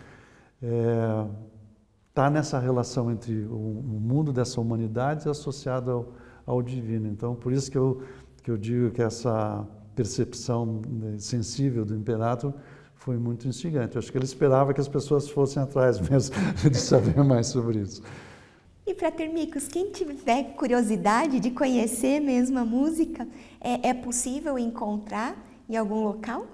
é, 0.62 1.26
está 2.10 2.30
nessa 2.30 2.60
relação 2.60 3.10
entre 3.10 3.46
o, 3.46 3.56
o, 3.56 4.00
mundo 4.02 4.34
dessa 4.34 4.60
humanidade 4.60 5.30
associado 5.30 5.90
ao, 5.90 6.08
ao, 6.46 6.62
divino. 6.62 7.08
Então, 7.08 7.36
por 7.36 7.54
isso 7.54 7.72
que 7.72 7.78
eu, 7.78 8.04
que 8.44 8.52
eu 8.52 8.58
digo 8.58 8.92
que 8.92 9.02
essa 9.02 9.66
percepção 9.96 10.82
né, 10.86 11.16
sensível 11.20 11.86
do 11.86 11.96
imperador 11.96 12.54
foi 12.96 13.16
muito 13.16 13.48
instigante. 13.48 13.96
Eu 13.96 14.00
acho 14.00 14.12
que 14.12 14.18
ele 14.18 14.26
esperava 14.26 14.74
que 14.74 14.82
as 14.82 14.90
pessoas 14.90 15.30
fossem 15.30 15.64
atrás 15.64 16.02
mesmo 16.10 16.36
de 16.70 16.78
saber 16.78 17.24
mais 17.24 17.48
sobre 17.48 17.80
isso. 17.80 18.04
E 18.86 18.94
Fratermicos, 18.94 19.70
quem 19.70 19.90
tiver 19.90 20.54
curiosidade 20.58 21.40
de 21.40 21.50
conhecer 21.50 22.20
mesmo 22.20 22.60
a 22.60 22.66
música, 22.66 23.26
é, 23.62 23.88
é 23.88 23.94
possível 23.94 24.60
encontrar 24.60 25.34
em 25.70 25.78
algum 25.78 26.04
local? 26.04 26.46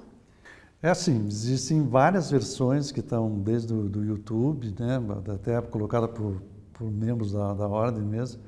É 0.81 0.89
assim, 0.89 1.27
existem 1.27 1.85
várias 1.85 2.31
versões 2.31 2.89
que 2.89 3.01
estão 3.01 3.37
desde 3.37 3.73
o 3.73 3.89
do 3.89 4.01
YouTube, 4.01 4.73
né, 4.79 4.97
até 5.33 5.61
colocada 5.61 6.07
por, 6.07 6.41
por 6.71 6.89
membros 6.89 7.33
da, 7.33 7.53
da 7.53 7.67
ordem 7.67 8.01
mesmo, 8.01 8.41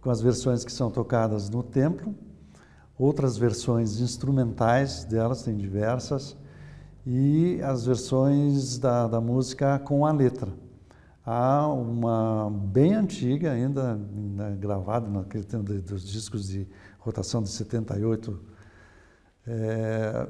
com 0.00 0.08
as 0.08 0.20
versões 0.20 0.64
que 0.64 0.70
são 0.70 0.92
tocadas 0.92 1.50
no 1.50 1.60
templo, 1.60 2.14
outras 2.96 3.36
versões 3.36 4.00
instrumentais 4.00 5.04
delas, 5.04 5.42
tem 5.42 5.56
diversas, 5.56 6.36
e 7.04 7.60
as 7.62 7.84
versões 7.84 8.78
da, 8.78 9.08
da 9.08 9.20
música 9.20 9.76
com 9.80 10.06
a 10.06 10.12
letra. 10.12 10.52
Há 11.26 11.66
uma 11.66 12.48
bem 12.48 12.94
antiga 12.94 13.50
ainda, 13.50 13.96
né, 13.96 14.56
gravada 14.56 15.08
naquele 15.08 15.42
tempo 15.42 15.64
dos 15.64 16.06
discos 16.06 16.46
de 16.46 16.64
rotação 17.00 17.42
de 17.42 17.48
78, 17.48 18.40
é, 19.48 20.28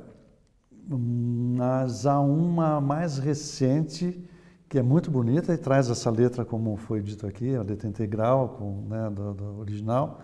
mas 1.62 2.07
há 2.07 2.18
uma 2.18 2.81
mais 2.81 3.18
recente 3.18 4.20
que 4.68 4.81
é 4.81 4.83
muito 4.83 5.12
bonita 5.12 5.55
e 5.55 5.57
traz 5.57 5.88
essa 5.88 6.11
letra, 6.11 6.44
como 6.44 6.77
foi 6.77 7.01
dito 7.01 7.25
aqui, 7.25 7.55
a 7.55 7.62
letra 7.62 7.88
integral 7.88 8.48
com, 8.59 8.83
né, 8.88 9.09
do, 9.09 9.33
do 9.33 9.61
original, 9.61 10.20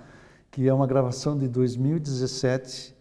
que 0.51 0.67
é 0.67 0.75
uma 0.75 0.85
gravação 0.85 1.39
de 1.39 1.47
2017 1.47 2.93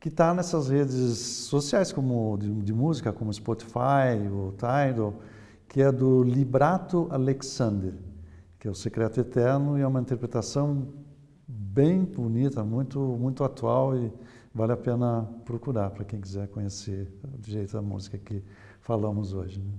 que 0.00 0.08
está 0.08 0.34
nessas 0.34 0.68
redes 0.68 1.16
sociais 1.46 1.92
como 1.92 2.36
de, 2.36 2.52
de, 2.60 2.72
música, 2.72 3.12
como 3.12 3.32
Spotify, 3.32 4.18
o 4.32 4.52
Tidal, 4.56 5.14
que 5.68 5.80
é 5.80 5.92
do 5.92 6.24
Librato 6.24 7.06
Alexander, 7.12 7.94
que 8.58 8.66
é 8.66 8.70
o 8.70 8.74
Secreto 8.74 9.20
Eterno 9.20 9.78
e 9.78 9.82
é 9.82 9.86
uma 9.86 10.00
interpretação 10.00 10.88
bem 11.46 12.02
bonita, 12.02 12.64
muito 12.64 12.98
muito 12.98 13.44
atual 13.44 13.96
e 13.96 14.12
vale 14.56 14.72
a 14.72 14.76
pena 14.76 15.28
procurar 15.44 15.90
para 15.90 16.02
quem 16.02 16.18
quiser 16.18 16.48
conhecer 16.48 17.12
do 17.22 17.46
jeito 17.46 17.74
da 17.74 17.82
música 17.82 18.16
que 18.16 18.42
falamos 18.80 19.34
hoje. 19.34 19.60
Né? 19.60 19.74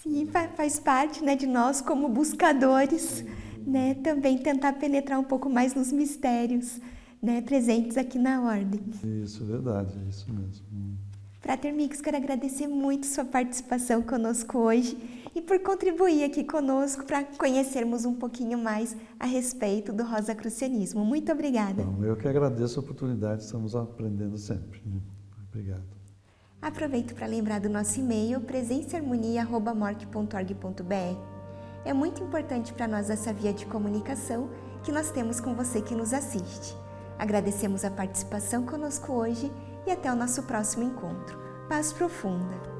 Sim, 0.00 0.28
faz 0.56 0.78
parte 0.78 1.22
né, 1.22 1.34
de 1.34 1.48
nós 1.48 1.80
como 1.80 2.08
buscadores, 2.08 3.24
né, 3.66 3.94
também 3.94 4.38
tentar 4.38 4.74
penetrar 4.74 5.18
um 5.18 5.24
pouco 5.24 5.50
mais 5.50 5.74
nos 5.74 5.90
mistérios 5.90 6.80
né, 7.20 7.42
presentes 7.42 7.98
aqui 7.98 8.18
na 8.20 8.40
Ordem. 8.40 8.80
Isso, 9.22 9.44
verdade, 9.44 9.92
é 10.06 10.08
isso 10.08 10.32
mesmo. 10.32 10.64
Frater 11.40 11.74
Mix, 11.74 12.00
quero 12.02 12.18
agradecer 12.18 12.68
muito 12.68 13.06
sua 13.06 13.24
participação 13.24 14.02
conosco 14.02 14.58
hoje 14.58 14.94
e 15.34 15.40
por 15.40 15.58
contribuir 15.60 16.22
aqui 16.22 16.44
conosco 16.44 17.02
para 17.04 17.24
conhecermos 17.24 18.04
um 18.04 18.14
pouquinho 18.14 18.58
mais 18.58 18.94
a 19.18 19.24
respeito 19.24 19.90
do 19.90 20.04
Rosacrucianismo. 20.04 21.02
Muito 21.02 21.32
obrigada. 21.32 21.82
Bom, 21.82 22.04
eu 22.04 22.14
que 22.14 22.28
agradeço 22.28 22.78
a 22.78 22.82
oportunidade, 22.82 23.42
estamos 23.42 23.74
aprendendo 23.74 24.36
sempre. 24.36 24.82
Né? 24.84 25.00
Obrigado. 25.48 25.82
Aproveito 26.60 27.14
para 27.14 27.26
lembrar 27.26 27.58
do 27.58 27.70
nosso 27.70 27.98
e-mail 27.98 28.42
presenceharmonia.morc.org.br. 28.42 31.18
É 31.86 31.94
muito 31.94 32.22
importante 32.22 32.74
para 32.74 32.86
nós 32.86 33.08
essa 33.08 33.32
via 33.32 33.54
de 33.54 33.64
comunicação 33.64 34.50
que 34.82 34.92
nós 34.92 35.10
temos 35.10 35.40
com 35.40 35.54
você 35.54 35.80
que 35.80 35.94
nos 35.94 36.12
assiste. 36.12 36.76
Agradecemos 37.18 37.82
a 37.82 37.90
participação 37.90 38.66
conosco 38.66 39.10
hoje 39.12 39.50
e 39.86 39.90
até 39.90 40.10
o 40.10 40.16
nosso 40.16 40.42
próximo 40.42 40.84
encontro. 40.84 41.38
Paz 41.68 41.92
profunda! 41.92 42.79